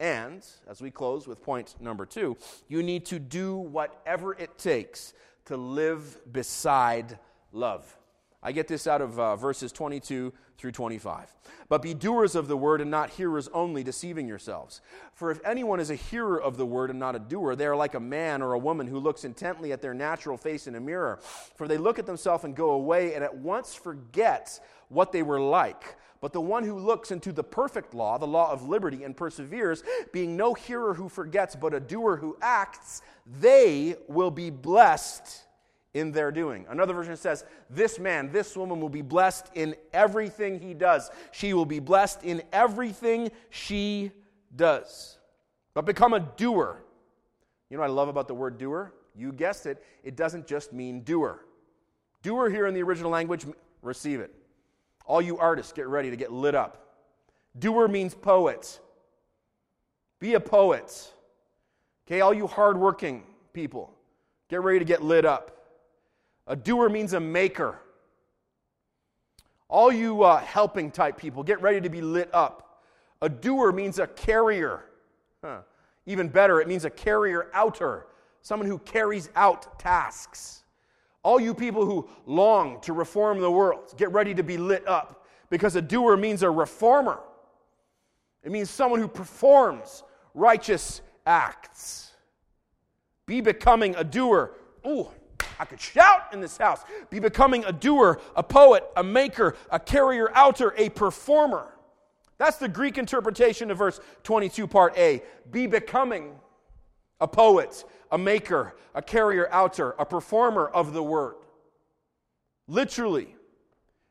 And, 0.00 0.44
as 0.68 0.82
we 0.82 0.90
close 0.90 1.28
with 1.28 1.40
point 1.40 1.76
number 1.80 2.04
two, 2.04 2.36
you 2.66 2.82
need 2.82 3.06
to 3.06 3.20
do 3.20 3.56
whatever 3.56 4.34
it 4.34 4.58
takes 4.58 5.14
to 5.46 5.56
live 5.56 6.20
beside 6.32 7.18
love. 7.52 7.96
I 8.42 8.50
get 8.52 8.66
this 8.66 8.86
out 8.86 9.00
of 9.00 9.18
uh, 9.20 9.36
verses 9.36 9.70
22 9.70 10.32
through 10.58 10.72
25. 10.72 11.34
But 11.68 11.80
be 11.80 11.94
doers 11.94 12.34
of 12.34 12.48
the 12.48 12.56
word 12.56 12.80
and 12.80 12.90
not 12.90 13.10
hearers 13.10 13.48
only, 13.52 13.84
deceiving 13.84 14.26
yourselves. 14.26 14.80
For 15.14 15.30
if 15.30 15.40
anyone 15.44 15.78
is 15.78 15.90
a 15.90 15.94
hearer 15.94 16.40
of 16.40 16.56
the 16.56 16.66
word 16.66 16.90
and 16.90 16.98
not 16.98 17.14
a 17.14 17.20
doer, 17.20 17.54
they 17.54 17.66
are 17.66 17.76
like 17.76 17.94
a 17.94 18.00
man 18.00 18.42
or 18.42 18.52
a 18.52 18.58
woman 18.58 18.88
who 18.88 18.98
looks 18.98 19.24
intently 19.24 19.72
at 19.72 19.80
their 19.80 19.94
natural 19.94 20.36
face 20.36 20.66
in 20.66 20.74
a 20.74 20.80
mirror. 20.80 21.20
For 21.56 21.68
they 21.68 21.78
look 21.78 21.98
at 22.00 22.06
themselves 22.06 22.42
and 22.44 22.56
go 22.56 22.70
away 22.70 23.14
and 23.14 23.22
at 23.22 23.34
once 23.34 23.74
forget 23.74 24.58
what 24.88 25.12
they 25.12 25.22
were 25.22 25.40
like. 25.40 25.96
But 26.22 26.32
the 26.32 26.40
one 26.40 26.62
who 26.62 26.78
looks 26.78 27.10
into 27.10 27.32
the 27.32 27.42
perfect 27.42 27.94
law, 27.94 28.16
the 28.16 28.28
law 28.28 28.52
of 28.52 28.68
liberty, 28.68 29.02
and 29.02 29.14
perseveres, 29.14 29.82
being 30.12 30.36
no 30.36 30.54
hearer 30.54 30.94
who 30.94 31.08
forgets, 31.08 31.56
but 31.56 31.74
a 31.74 31.80
doer 31.80 32.16
who 32.16 32.38
acts, 32.40 33.02
they 33.40 33.96
will 34.06 34.30
be 34.30 34.48
blessed 34.48 35.42
in 35.94 36.12
their 36.12 36.30
doing. 36.30 36.64
Another 36.70 36.94
version 36.94 37.16
says, 37.16 37.44
This 37.68 37.98
man, 37.98 38.30
this 38.30 38.56
woman 38.56 38.80
will 38.80 38.88
be 38.88 39.02
blessed 39.02 39.50
in 39.54 39.74
everything 39.92 40.60
he 40.60 40.74
does. 40.74 41.10
She 41.32 41.54
will 41.54 41.66
be 41.66 41.80
blessed 41.80 42.22
in 42.22 42.42
everything 42.52 43.32
she 43.50 44.12
does. 44.54 45.18
But 45.74 45.86
become 45.86 46.12
a 46.12 46.20
doer. 46.20 46.84
You 47.68 47.78
know 47.78 47.80
what 47.80 47.90
I 47.90 47.92
love 47.92 48.08
about 48.08 48.28
the 48.28 48.34
word 48.34 48.58
doer? 48.58 48.94
You 49.16 49.32
guessed 49.32 49.66
it, 49.66 49.82
it 50.04 50.14
doesn't 50.14 50.46
just 50.46 50.72
mean 50.72 51.00
doer. 51.02 51.44
Doer 52.22 52.48
here 52.48 52.68
in 52.68 52.74
the 52.74 52.82
original 52.84 53.10
language, 53.10 53.44
receive 53.82 54.20
it. 54.20 54.32
All 55.06 55.20
you 55.20 55.38
artists, 55.38 55.72
get 55.72 55.86
ready 55.86 56.10
to 56.10 56.16
get 56.16 56.32
lit 56.32 56.54
up. 56.54 56.78
Doer 57.58 57.88
means 57.88 58.14
poet. 58.14 58.80
Be 60.20 60.34
a 60.34 60.40
poet. 60.40 61.12
Okay, 62.06 62.20
all 62.20 62.34
you 62.34 62.46
hardworking 62.46 63.24
people, 63.52 63.92
get 64.48 64.62
ready 64.62 64.78
to 64.78 64.84
get 64.84 65.02
lit 65.02 65.24
up. 65.24 65.66
A 66.46 66.56
doer 66.56 66.88
means 66.88 67.12
a 67.12 67.20
maker. 67.20 67.78
All 69.68 69.92
you 69.92 70.22
uh, 70.22 70.38
helping 70.38 70.90
type 70.90 71.16
people, 71.16 71.42
get 71.42 71.62
ready 71.62 71.80
to 71.80 71.88
be 71.88 72.00
lit 72.00 72.28
up. 72.34 72.82
A 73.22 73.28
doer 73.28 73.72
means 73.72 73.98
a 73.98 74.06
carrier. 74.06 74.84
Huh. 75.42 75.60
Even 76.06 76.28
better, 76.28 76.60
it 76.60 76.68
means 76.68 76.84
a 76.84 76.90
carrier 76.90 77.48
outer, 77.54 78.06
someone 78.42 78.68
who 78.68 78.78
carries 78.78 79.30
out 79.36 79.78
tasks. 79.78 80.61
All 81.22 81.40
you 81.40 81.54
people 81.54 81.86
who 81.86 82.08
long 82.26 82.80
to 82.82 82.92
reform 82.92 83.40
the 83.40 83.50
world, 83.50 83.94
get 83.96 84.10
ready 84.12 84.34
to 84.34 84.42
be 84.42 84.56
lit 84.56 84.86
up 84.88 85.26
because 85.50 85.76
a 85.76 85.82
doer 85.82 86.16
means 86.16 86.42
a 86.42 86.50
reformer. 86.50 87.20
It 88.42 88.50
means 88.50 88.70
someone 88.70 89.00
who 89.00 89.08
performs 89.08 90.02
righteous 90.34 91.00
acts. 91.26 92.10
Be 93.26 93.40
becoming 93.40 93.94
a 93.94 94.02
doer. 94.02 94.52
Ooh, 94.86 95.08
I 95.60 95.64
could 95.64 95.80
shout 95.80 96.32
in 96.32 96.40
this 96.40 96.56
house. 96.56 96.82
Be 97.08 97.20
becoming 97.20 97.64
a 97.64 97.72
doer, 97.72 98.20
a 98.34 98.42
poet, 98.42 98.84
a 98.96 99.04
maker, 99.04 99.54
a 99.70 99.78
carrier 99.78 100.30
outer, 100.34 100.74
a 100.76 100.88
performer. 100.88 101.68
That's 102.38 102.56
the 102.56 102.68
Greek 102.68 102.98
interpretation 102.98 103.70
of 103.70 103.78
verse 103.78 104.00
22, 104.24 104.66
part 104.66 104.98
A. 104.98 105.22
Be 105.52 105.68
becoming 105.68 106.32
a 107.22 107.26
poet, 107.26 107.84
a 108.10 108.18
maker, 108.18 108.74
a 108.94 109.00
carrier 109.00 109.48
outer, 109.50 109.92
a 109.98 110.04
performer 110.04 110.66
of 110.66 110.92
the 110.92 111.02
word. 111.02 111.36
Literally, 112.68 113.34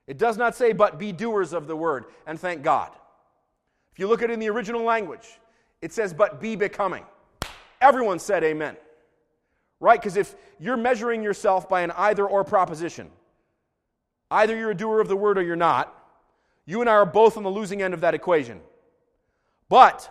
it 0.08 0.18
does 0.18 0.38
not 0.38 0.56
say, 0.56 0.74
but 0.74 0.98
be 0.98 1.12
doers 1.12 1.54
of 1.54 1.68
the 1.68 1.76
word, 1.76 2.06
and 2.26 2.40
thank 2.40 2.64
God. 2.64 2.92
If 3.92 4.00
you 4.00 4.08
look 4.08 4.24
at 4.24 4.32
it 4.32 4.34
in 4.34 4.40
the 4.40 4.50
original 4.50 4.82
language, 4.82 5.40
it 5.82 5.94
says, 5.94 6.14
but 6.14 6.42
be 6.42 6.56
becoming. 6.56 7.06
Everyone 7.80 8.18
said 8.18 8.44
amen 8.44 8.76
right? 9.82 10.00
Because 10.00 10.16
if 10.16 10.36
you're 10.60 10.78
measuring 10.78 11.22
yourself 11.22 11.68
by 11.68 11.82
an 11.82 11.92
either 11.98 12.26
or 12.26 12.46
proposition, 12.46 13.10
either 14.30 14.56
you're 14.56 14.72
a 14.72 14.76
doer 14.76 15.02
of 15.02 15.10
the 15.10 15.18
word 15.18 15.38
or 15.38 15.42
you're 15.42 15.58
not, 15.58 15.94
you 16.66 16.80
and 16.80 16.90
I 16.90 16.94
are 16.94 17.06
both 17.06 17.36
on 17.36 17.44
the 17.44 17.50
losing 17.50 17.82
end 17.82 17.94
of 17.94 18.00
that 18.02 18.14
equation. 18.14 18.62
But 19.68 20.10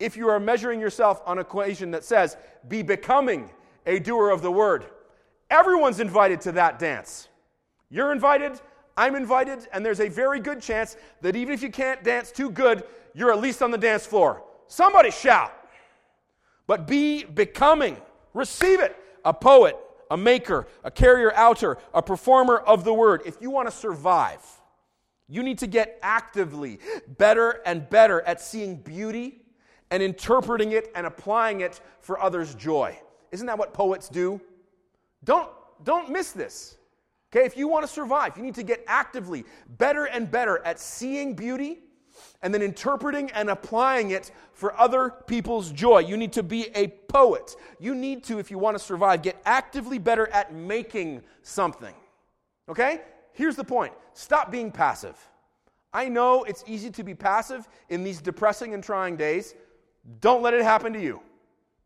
if 0.00 0.16
you 0.16 0.28
are 0.28 0.40
measuring 0.40 0.80
yourself 0.80 1.22
on 1.24 1.38
an 1.38 1.42
equation 1.42 1.92
that 1.92 2.02
says, 2.02 2.36
be 2.68 2.82
becoming 2.82 3.50
a 3.86 4.00
doer 4.00 4.30
of 4.30 4.42
the 4.42 4.50
word, 4.50 4.86
everyone's 5.50 6.00
invited 6.00 6.40
to 6.42 6.52
that 6.52 6.78
dance. 6.78 7.28
You're 7.90 8.10
invited, 8.10 8.60
I'm 8.96 9.14
invited, 9.14 9.68
and 9.72 9.86
there's 9.86 10.00
a 10.00 10.08
very 10.08 10.40
good 10.40 10.60
chance 10.60 10.96
that 11.20 11.36
even 11.36 11.54
if 11.54 11.62
you 11.62 11.70
can't 11.70 12.02
dance 12.02 12.32
too 12.32 12.50
good, 12.50 12.82
you're 13.14 13.30
at 13.30 13.40
least 13.40 13.62
on 13.62 13.70
the 13.70 13.78
dance 13.78 14.04
floor. 14.04 14.42
Somebody 14.66 15.10
shout. 15.10 15.52
But 16.66 16.86
be 16.86 17.24
becoming 17.24 17.96
Receive 18.34 18.80
it. 18.80 18.96
A 19.24 19.34
poet, 19.34 19.76
a 20.10 20.16
maker, 20.16 20.66
a 20.82 20.90
carrier 20.90 21.32
outer, 21.34 21.78
a 21.92 22.02
performer 22.02 22.56
of 22.56 22.84
the 22.84 22.94
word. 22.94 23.22
If 23.26 23.36
you 23.40 23.50
want 23.50 23.68
to 23.68 23.74
survive, 23.74 24.40
you 25.28 25.42
need 25.42 25.58
to 25.58 25.66
get 25.66 25.98
actively 26.02 26.78
better 27.18 27.60
and 27.66 27.88
better 27.88 28.22
at 28.22 28.40
seeing 28.40 28.76
beauty 28.76 29.42
and 29.90 30.02
interpreting 30.02 30.72
it 30.72 30.90
and 30.94 31.06
applying 31.06 31.60
it 31.60 31.80
for 32.00 32.20
others' 32.20 32.54
joy. 32.54 32.98
Isn't 33.32 33.46
that 33.46 33.58
what 33.58 33.72
poets 33.72 34.08
do? 34.08 34.40
Don't, 35.24 35.50
don't 35.84 36.10
miss 36.10 36.32
this. 36.32 36.76
Okay, 37.32 37.46
if 37.46 37.56
you 37.56 37.68
want 37.68 37.86
to 37.86 37.92
survive, 37.92 38.36
you 38.36 38.42
need 38.42 38.56
to 38.56 38.62
get 38.62 38.84
actively 38.88 39.44
better 39.78 40.06
and 40.06 40.30
better 40.30 40.60
at 40.64 40.80
seeing 40.80 41.34
beauty 41.34 41.78
and 42.42 42.52
then 42.52 42.62
interpreting 42.62 43.30
and 43.32 43.50
applying 43.50 44.10
it 44.10 44.32
for 44.52 44.78
other 44.78 45.10
people's 45.26 45.70
joy. 45.70 46.00
You 46.00 46.16
need 46.16 46.32
to 46.32 46.42
be 46.42 46.68
a 46.74 46.88
poet. 46.88 47.54
You 47.78 47.94
need 47.94 48.24
to, 48.24 48.38
if 48.38 48.50
you 48.50 48.58
want 48.58 48.76
to 48.76 48.82
survive, 48.82 49.22
get 49.22 49.40
actively 49.44 49.98
better 49.98 50.28
at 50.28 50.52
making 50.52 51.22
something. 51.42 51.94
Okay? 52.68 53.02
Here's 53.32 53.56
the 53.56 53.64
point 53.64 53.92
stop 54.12 54.50
being 54.50 54.70
passive. 54.70 55.16
I 55.92 56.08
know 56.08 56.44
it's 56.44 56.62
easy 56.66 56.90
to 56.90 57.02
be 57.02 57.14
passive 57.14 57.68
in 57.88 58.04
these 58.04 58.20
depressing 58.20 58.74
and 58.74 58.82
trying 58.82 59.16
days. 59.16 59.54
Don't 60.20 60.42
let 60.42 60.54
it 60.54 60.62
happen 60.62 60.92
to 60.92 61.00
you. 61.00 61.20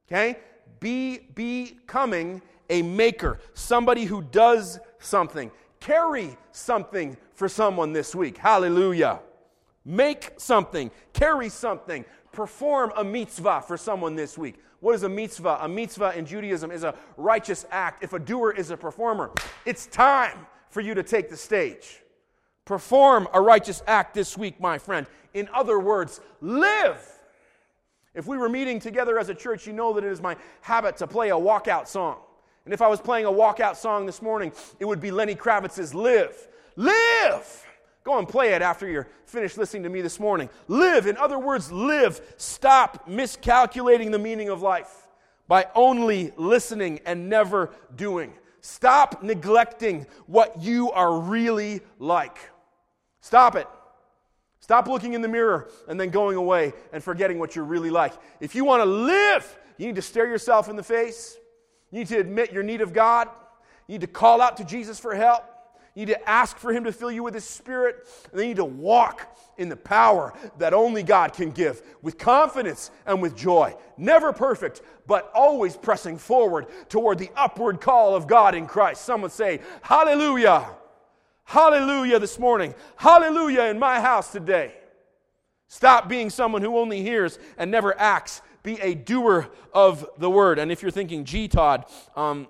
Okay? 0.09 0.39
Be 0.81 1.19
becoming 1.35 2.43
a 2.71 2.83
maker, 2.83 3.41
somebody 3.55 4.05
who 4.05 4.23
does 4.23 4.79
something. 4.99 5.51
Carry 5.81 6.37
something 6.53 7.17
for 7.35 7.49
someone 7.49 7.93
this 7.93 8.15
week. 8.15 8.39
Hallelujah. 8.39 9.21
Make 9.85 10.33
something, 10.39 10.91
carry 11.13 11.51
something, 11.51 12.05
perform 12.33 12.93
a 12.97 13.05
mitzvah 13.05 13.63
for 13.67 13.77
someone 13.77 14.15
this 14.15 14.39
week. 14.39 14.57
What 14.81 14.95
is 14.95 15.03
a 15.03 15.09
mitzvah? 15.09 15.59
A 15.61 15.69
mitzvah 15.69 16.17
in 16.17 16.27
Judaism 16.27 16.71
is 16.71 16.85
a 16.85 16.95
righteous 17.17 17.67
act. 17.71 18.03
If 18.03 18.13
a 18.13 18.19
doer 18.19 18.51
is 18.53 18.71
a 18.71 18.77
performer, 18.77 19.31
it's 19.65 19.87
time 19.87 20.47
for 20.71 20.81
you 20.81 20.95
to 20.95 21.03
take 21.03 21.31
the 21.31 21.37
stage. 21.37 22.03
Perform 22.65 23.29
a 23.33 23.41
righteous 23.41 23.83
act 23.87 24.15
this 24.15 24.39
week, 24.39 24.61
my 24.61 24.79
friend. 24.79 25.07
In 25.35 25.49
other 25.55 25.79
words, 25.79 26.21
live. 26.41 27.14
If 28.15 28.27
we 28.27 28.37
were 28.37 28.49
meeting 28.49 28.79
together 28.79 29.19
as 29.19 29.29
a 29.29 29.35
church, 29.35 29.67
you 29.67 29.73
know 29.73 29.93
that 29.95 30.05
it 30.05 30.13
is 30.13 30.21
my 30.21 30.37
habit 30.61 30.97
to 30.99 31.07
play 31.07 31.31
a 31.31 31.35
walkout 31.35 31.89
song. 31.89 32.19
And 32.65 32.73
if 32.73 32.81
I 32.81 32.89
was 32.89 33.01
playing 33.01 33.27
a 33.27 33.31
walkout 33.31 33.77
song 33.77 34.07
this 34.07 34.23
morning, 34.23 34.53
it 34.79 34.85
would 34.85 35.01
be 35.01 35.11
Lenny 35.11 35.35
Kravitz's 35.35 35.95
Live. 35.95 36.49
Live! 36.77 37.67
Go 38.05 38.19
and 38.19 38.29
play 38.29 38.53
it 38.53 38.63
after 38.63 38.89
you're 38.89 39.09
finished 39.25 39.59
listening 39.59 39.83
to 39.83 39.89
me 39.89 40.01
this 40.01 40.21
morning. 40.21 40.49
Live, 40.69 41.07
in 41.07 41.17
other 41.17 41.39
words, 41.39 41.73
live. 41.73 42.21
Stop 42.37 43.09
miscalculating 43.09 44.11
the 44.11 44.19
meaning 44.19 44.51
of 44.51 44.63
life 44.63 45.09
by 45.49 45.67
only 45.75 46.33
listening 46.37 47.01
and 47.07 47.29
never 47.29 47.71
doing. 47.97 48.33
Stop 48.61 49.23
neglecting 49.23 50.07
what 50.27 50.63
you 50.63 50.91
are 50.93 51.19
really 51.19 51.81
like. 51.99 52.39
Stop 53.21 53.57
it. 53.57 53.67
Stop 54.65 54.89
looking 54.89 55.13
in 55.13 55.21
the 55.21 55.29
mirror 55.29 55.69
and 55.89 56.01
then 56.01 56.09
going 56.09 56.39
away 56.39 56.73
and 56.91 57.05
forgetting 57.05 57.39
what 57.39 57.55
you're 57.55 57.67
really 57.67 57.91
like. 57.91 58.15
If 58.41 58.55
you 58.55 58.65
want 58.65 58.81
to 58.81 58.87
live, 58.87 59.59
you 59.77 59.85
need 59.85 59.97
to 59.97 60.01
stare 60.01 60.27
yourself 60.27 60.71
in 60.71 60.77
the 60.77 60.83
face. 60.83 61.37
You 61.91 61.99
need 61.99 62.09
to 62.09 62.19
admit 62.19 62.51
your 62.51 62.63
need 62.63 62.81
of 62.81 62.95
God. 62.95 63.29
You 63.89 63.97
need 63.97 64.01
to 64.01 64.07
call 64.07 64.41
out 64.41 64.57
to 64.57 64.65
Jesus 64.65 64.99
for 64.99 65.15
help. 65.15 65.45
You 65.95 66.07
need 66.07 66.15
to 66.15 66.27
ask 66.27 66.57
for 66.57 66.73
Him 66.73 66.85
to 66.85 66.93
fill 66.93 67.11
you 67.11 67.23
with 67.23 67.35
His 67.35 67.45
Spirit. 67.45 68.09
And 68.33 68.41
then 68.41 68.49
you 68.49 68.55
need 68.55 68.57
to 68.57 68.65
walk 68.65 69.37
in 69.59 69.69
the 69.69 69.77
power 69.77 70.33
that 70.57 70.73
only 70.73 71.03
God 71.03 71.35
can 71.35 71.51
give 71.51 71.83
with 72.01 72.17
confidence 72.17 72.91
and 73.05 73.21
with 73.21 73.37
joy. 73.37 73.77
Never 73.99 74.33
perfect, 74.33 74.81
but 75.07 75.31
always 75.35 75.77
pressing 75.77 76.17
forward 76.17 76.69
toward 76.89 77.19
the 77.19 77.29
upward 77.37 77.83
call 77.83 78.17
of 78.17 78.27
God 78.27 78.55
in 78.55 78.67
Christ. 78.67 79.05
Some 79.05 79.21
would 79.21 79.33
say, 79.33 79.61
Hallelujah! 79.83 80.71
Hallelujah 81.45 82.19
this 82.19 82.39
morning. 82.39 82.75
Hallelujah 82.97 83.65
in 83.65 83.79
my 83.79 84.01
house 84.01 84.33
today. 84.33 84.75
Stop 85.69 86.09
being 86.09 86.31
someone 86.31 86.63
who 86.63 86.79
only 86.79 87.03
hears 87.03 87.39
and 87.59 87.71
never 87.71 87.99
acts. 87.99 88.43
Be 88.63 88.81
a 88.81 88.95
doer 88.95 89.49
of 89.73 90.09
the 90.19 90.31
word. 90.31 90.59
And 90.59 90.73
if 90.73 90.83
you're 90.83 90.91
thinking, 90.91 91.25
gee, 91.25 91.49
Todd, 91.49 91.85
um, 92.17 92.49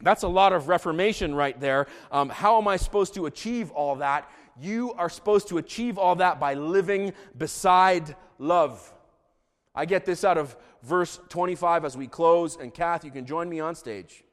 that's 0.00 0.22
a 0.22 0.28
lot 0.28 0.52
of 0.52 0.68
reformation 0.68 1.34
right 1.34 1.58
there. 1.60 1.86
Um, 2.10 2.30
how 2.30 2.58
am 2.58 2.66
I 2.66 2.76
supposed 2.76 3.14
to 3.14 3.26
achieve 3.26 3.70
all 3.72 3.96
that? 3.96 4.30
You 4.58 4.92
are 4.94 5.10
supposed 5.10 5.48
to 5.48 5.58
achieve 5.58 5.98
all 5.98 6.16
that 6.16 6.40
by 6.40 6.54
living 6.54 7.12
beside 7.36 8.16
love. 8.38 8.92
I 9.74 9.84
get 9.84 10.04
this 10.04 10.24
out 10.24 10.38
of 10.38 10.56
verse 10.82 11.20
25 11.28 11.84
as 11.84 11.96
we 11.96 12.06
close, 12.06 12.56
and 12.56 12.72
Kath, 12.72 13.04
you 13.04 13.10
can 13.10 13.26
join 13.26 13.48
me 13.48 13.60
on 13.60 13.74
stage. 13.74 14.24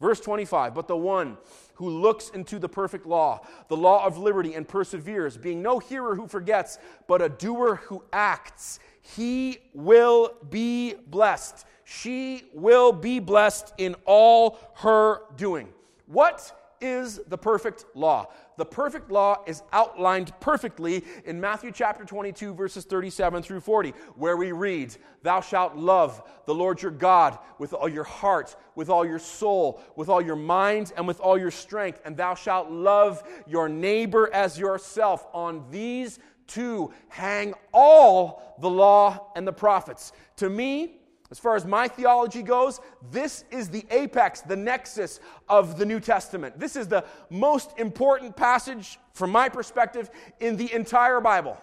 Verse 0.00 0.18
25, 0.20 0.74
but 0.74 0.88
the 0.88 0.96
one 0.96 1.36
who 1.74 1.88
looks 1.88 2.30
into 2.30 2.58
the 2.58 2.68
perfect 2.68 3.06
law, 3.06 3.40
the 3.68 3.76
law 3.76 4.04
of 4.06 4.16
liberty, 4.16 4.54
and 4.54 4.66
perseveres, 4.66 5.36
being 5.36 5.60
no 5.60 5.78
hearer 5.78 6.14
who 6.14 6.26
forgets, 6.26 6.78
but 7.06 7.20
a 7.20 7.28
doer 7.28 7.76
who 7.84 8.02
acts, 8.12 8.80
he 9.02 9.58
will 9.74 10.32
be 10.48 10.94
blessed. 10.94 11.66
She 11.84 12.44
will 12.54 12.92
be 12.92 13.18
blessed 13.18 13.74
in 13.76 13.94
all 14.06 14.58
her 14.76 15.22
doing. 15.36 15.68
What 16.06 16.59
is 16.80 17.20
the 17.28 17.38
perfect 17.38 17.84
law? 17.94 18.28
The 18.56 18.64
perfect 18.64 19.10
law 19.10 19.42
is 19.46 19.62
outlined 19.72 20.32
perfectly 20.40 21.04
in 21.24 21.40
Matthew 21.40 21.72
chapter 21.72 22.04
22, 22.04 22.54
verses 22.54 22.84
37 22.84 23.42
through 23.42 23.60
40, 23.60 23.94
where 24.16 24.36
we 24.36 24.52
read, 24.52 24.96
Thou 25.22 25.40
shalt 25.40 25.76
love 25.76 26.22
the 26.46 26.54
Lord 26.54 26.82
your 26.82 26.90
God 26.90 27.38
with 27.58 27.72
all 27.72 27.88
your 27.88 28.04
heart, 28.04 28.56
with 28.74 28.90
all 28.90 29.06
your 29.06 29.18
soul, 29.18 29.80
with 29.96 30.08
all 30.08 30.20
your 30.20 30.36
mind, 30.36 30.92
and 30.96 31.06
with 31.06 31.20
all 31.20 31.38
your 31.38 31.50
strength, 31.50 32.00
and 32.04 32.16
thou 32.16 32.34
shalt 32.34 32.70
love 32.70 33.22
your 33.46 33.68
neighbor 33.68 34.30
as 34.32 34.58
yourself. 34.58 35.26
On 35.32 35.64
these 35.70 36.18
two 36.46 36.92
hang 37.08 37.54
all 37.72 38.56
the 38.60 38.70
law 38.70 39.30
and 39.36 39.46
the 39.46 39.52
prophets. 39.52 40.12
To 40.36 40.50
me, 40.50 40.99
as 41.30 41.38
far 41.38 41.54
as 41.54 41.64
my 41.64 41.86
theology 41.86 42.42
goes, 42.42 42.80
this 43.12 43.44
is 43.52 43.68
the 43.68 43.84
apex, 43.90 44.40
the 44.40 44.56
nexus 44.56 45.20
of 45.48 45.78
the 45.78 45.86
New 45.86 46.00
Testament. 46.00 46.58
This 46.58 46.74
is 46.74 46.88
the 46.88 47.04
most 47.30 47.78
important 47.78 48.34
passage, 48.36 48.98
from 49.12 49.30
my 49.30 49.48
perspective, 49.48 50.10
in 50.40 50.56
the 50.56 50.72
entire 50.72 51.20
Bible. 51.20 51.56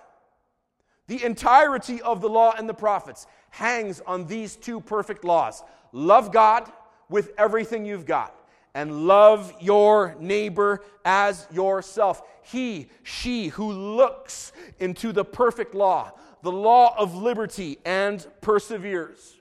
The 1.07 1.23
entirety 1.23 2.01
of 2.01 2.21
the 2.21 2.29
law 2.29 2.53
and 2.57 2.67
the 2.67 2.73
prophets 2.73 3.27
hangs 3.49 4.01
on 4.07 4.25
these 4.27 4.55
two 4.55 4.79
perfect 4.79 5.25
laws 5.25 5.63
love 5.91 6.31
God 6.31 6.71
with 7.09 7.31
everything 7.37 7.85
you've 7.85 8.05
got, 8.05 8.35
and 8.73 9.07
love 9.07 9.53
your 9.59 10.15
neighbor 10.19 10.81
as 11.03 11.47
yourself. 11.51 12.21
He, 12.41 12.89
she 13.03 13.47
who 13.47 13.71
looks 13.71 14.53
into 14.79 15.11
the 15.11 15.25
perfect 15.25 15.73
law, 15.73 16.11
the 16.41 16.51
law 16.51 16.93
of 16.97 17.15
liberty, 17.15 17.79
and 17.85 18.25
perseveres 18.41 19.36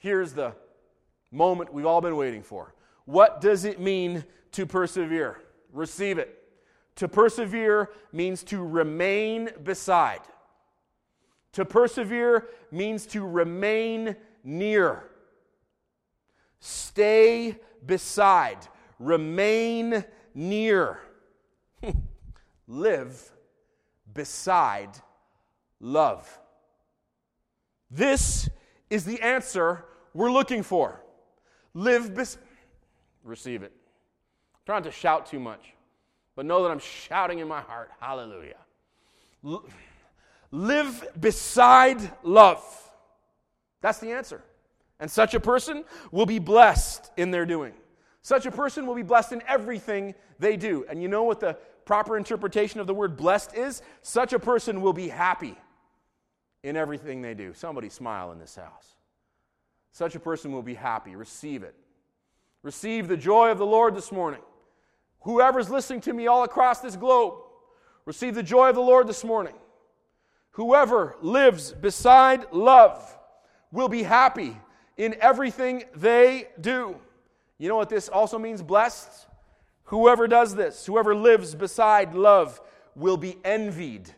Here's 0.00 0.32
the 0.32 0.54
moment 1.30 1.72
we've 1.72 1.86
all 1.86 2.00
been 2.00 2.16
waiting 2.16 2.42
for. 2.42 2.74
What 3.04 3.40
does 3.40 3.64
it 3.64 3.78
mean 3.78 4.24
to 4.52 4.64
persevere? 4.64 5.40
Receive 5.72 6.18
it. 6.18 6.42
To 6.96 7.06
persevere 7.06 7.90
means 8.10 8.42
to 8.44 8.64
remain 8.64 9.50
beside. 9.62 10.20
To 11.52 11.66
persevere 11.66 12.48
means 12.70 13.04
to 13.06 13.26
remain 13.26 14.16
near. 14.42 15.04
Stay 16.60 17.58
beside. 17.84 18.58
Remain 18.98 20.02
near. 20.34 20.98
Live 22.66 23.32
beside 24.14 24.90
love. 25.78 26.38
This 27.90 28.48
is 28.90 29.04
the 29.04 29.20
answer 29.22 29.84
we're 30.12 30.32
looking 30.32 30.62
for. 30.62 31.00
Live, 31.72 32.14
bes- 32.14 32.38
receive 33.22 33.62
it. 33.62 33.72
I'm 34.54 34.60
trying 34.66 34.82
to 34.82 34.90
shout 34.90 35.26
too 35.26 35.38
much, 35.38 35.72
but 36.34 36.44
know 36.44 36.62
that 36.64 36.70
I'm 36.70 36.80
shouting 36.80 37.38
in 37.38 37.48
my 37.48 37.60
heart. 37.60 37.90
Hallelujah. 38.00 38.56
L- 39.44 39.64
live 40.50 41.08
beside 41.18 41.98
love. 42.22 42.62
That's 43.80 43.98
the 43.98 44.10
answer. 44.10 44.42
And 44.98 45.10
such 45.10 45.34
a 45.34 45.40
person 45.40 45.84
will 46.10 46.26
be 46.26 46.38
blessed 46.38 47.10
in 47.16 47.30
their 47.30 47.46
doing. 47.46 47.72
Such 48.22 48.44
a 48.44 48.50
person 48.50 48.86
will 48.86 48.96
be 48.96 49.02
blessed 49.02 49.32
in 49.32 49.42
everything 49.48 50.14
they 50.38 50.56
do. 50.56 50.84
And 50.90 51.00
you 51.00 51.08
know 51.08 51.22
what 51.22 51.40
the 51.40 51.56
proper 51.86 52.18
interpretation 52.18 52.80
of 52.80 52.86
the 52.86 52.92
word 52.92 53.16
blessed 53.16 53.54
is? 53.54 53.80
Such 54.02 54.34
a 54.34 54.38
person 54.38 54.82
will 54.82 54.92
be 54.92 55.08
happy 55.08 55.56
in 56.62 56.76
everything 56.76 57.22
they 57.22 57.34
do. 57.34 57.54
Somebody 57.54 57.88
smile 57.88 58.32
in 58.32 58.38
this 58.38 58.56
house. 58.56 58.94
Such 59.92 60.14
a 60.14 60.20
person 60.20 60.52
will 60.52 60.62
be 60.62 60.74
happy. 60.74 61.16
Receive 61.16 61.62
it. 61.62 61.74
Receive 62.62 63.08
the 63.08 63.16
joy 63.16 63.50
of 63.50 63.58
the 63.58 63.66
Lord 63.66 63.94
this 63.94 64.12
morning. 64.12 64.40
Whoever's 65.20 65.70
listening 65.70 66.00
to 66.02 66.12
me 66.12 66.26
all 66.26 66.44
across 66.44 66.80
this 66.80 66.96
globe, 66.96 67.34
receive 68.04 68.34
the 68.34 68.42
joy 68.42 68.68
of 68.70 68.74
the 68.74 68.80
Lord 68.82 69.06
this 69.06 69.24
morning. 69.24 69.54
Whoever 70.52 71.16
lives 71.20 71.72
beside 71.72 72.52
love 72.52 73.18
will 73.72 73.88
be 73.88 74.02
happy 74.02 74.56
in 74.96 75.16
everything 75.20 75.84
they 75.94 76.48
do. 76.60 76.96
You 77.58 77.68
know 77.68 77.76
what 77.76 77.88
this 77.88 78.08
also 78.08 78.38
means? 78.38 78.62
Blessed. 78.62 79.26
Whoever 79.84 80.28
does 80.28 80.54
this, 80.54 80.86
whoever 80.86 81.14
lives 81.14 81.54
beside 81.54 82.14
love, 82.14 82.60
will 82.94 83.16
be 83.16 83.36
envied 83.44 84.10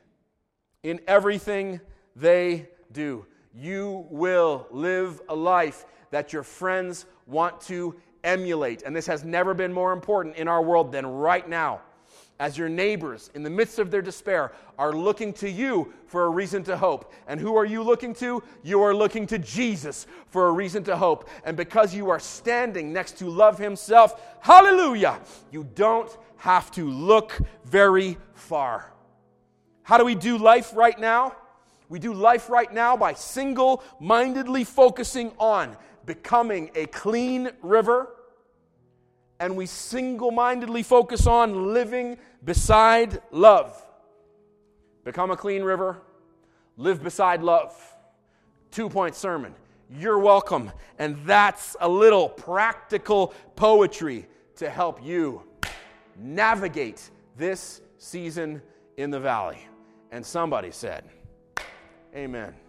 in 0.83 1.01
everything 1.07 1.81
they 2.17 2.69
do 2.93 3.27
you 3.55 4.07
will 4.11 4.67
live 4.71 5.21
a 5.29 5.35
life 5.35 5.85
that 6.11 6.33
your 6.33 6.43
friends 6.43 7.07
want 7.27 7.61
to 7.63 7.95
emulate. 8.25 8.83
And 8.83 8.95
this 8.95 9.07
has 9.07 9.25
never 9.25 9.55
been 9.55 9.73
more 9.73 9.93
important 9.93 10.37
in 10.37 10.49
our 10.49 10.63
world 10.63 10.93
than 10.93 11.07
right 11.07 11.47
now. 11.49 11.81
As 12.39 12.59
your 12.59 12.69
neighbors, 12.69 13.31
in 13.35 13.43
the 13.43 13.51
midst 13.51 13.79
of 13.79 13.91
their 13.91 14.03
despair, 14.03 14.53
are 14.79 14.93
looking 14.93 15.33
to 15.35 15.51
you 15.51 15.93
for 16.07 16.25
a 16.25 16.31
reason 16.31 16.65
to 16.65 16.77
hope. 16.77 17.13
And 17.29 17.39
who 17.39 17.57
are 17.57 17.65
you 17.65 17.83
looking 17.83 18.15
to? 18.15 18.43
You 18.63 18.83
are 18.83 18.95
looking 18.95 19.27
to 19.29 19.39
Jesus 19.39 20.07
for 20.29 20.49
a 20.49 20.53
reason 20.53 20.83
to 20.85 20.97
hope. 20.97 21.29
And 21.45 21.57
because 21.57 21.95
you 21.95 22.11
are 22.11 22.19
standing 22.19 22.93
next 22.93 23.19
to 23.19 23.29
love 23.29 23.59
Himself, 23.59 24.21
hallelujah, 24.41 25.21
you 25.53 25.69
don't 25.75 26.17
have 26.37 26.71
to 26.73 26.91
look 26.91 27.39
very 27.65 28.17
far. 28.35 28.93
How 29.85 29.99
do 29.99 30.05
we 30.05 30.15
do 30.15 30.37
life 30.37 30.73
right 30.75 30.99
now? 30.99 31.37
We 31.93 31.99
do 31.99 32.15
life 32.15 32.49
right 32.49 32.73
now 32.73 32.97
by 32.97 33.13
single 33.13 33.83
mindedly 34.01 34.65
focusing 34.65 35.31
on 35.39 35.77
becoming 36.07 36.71
a 36.75 36.87
clean 36.87 37.51
river. 37.61 38.09
And 39.39 39.59
we 39.59 39.67
single 39.67 40.31
mindedly 40.31 40.85
focus 40.85 41.27
on 41.27 41.75
living 41.75 42.17
beside 42.43 43.21
love. 43.31 43.77
Become 45.05 45.33
a 45.33 45.37
clean 45.37 45.63
river, 45.63 46.01
live 46.79 47.03
beside 47.03 47.43
love. 47.43 47.79
Two 48.71 48.89
point 48.89 49.15
sermon. 49.15 49.55
You're 49.91 50.19
welcome. 50.19 50.73
And 50.99 51.19
that's 51.27 51.77
a 51.79 51.91
little 51.91 52.31
practical 52.31 53.35
poetry 53.55 54.29
to 54.57 54.71
help 54.71 55.05
you 55.05 55.43
navigate 56.19 57.11
this 57.37 57.83
season 57.99 58.63
in 58.97 59.11
the 59.11 59.21
valley. 59.21 59.59
And 60.11 60.25
somebody 60.25 60.71
said, 60.71 61.05
Amen. 62.15 62.62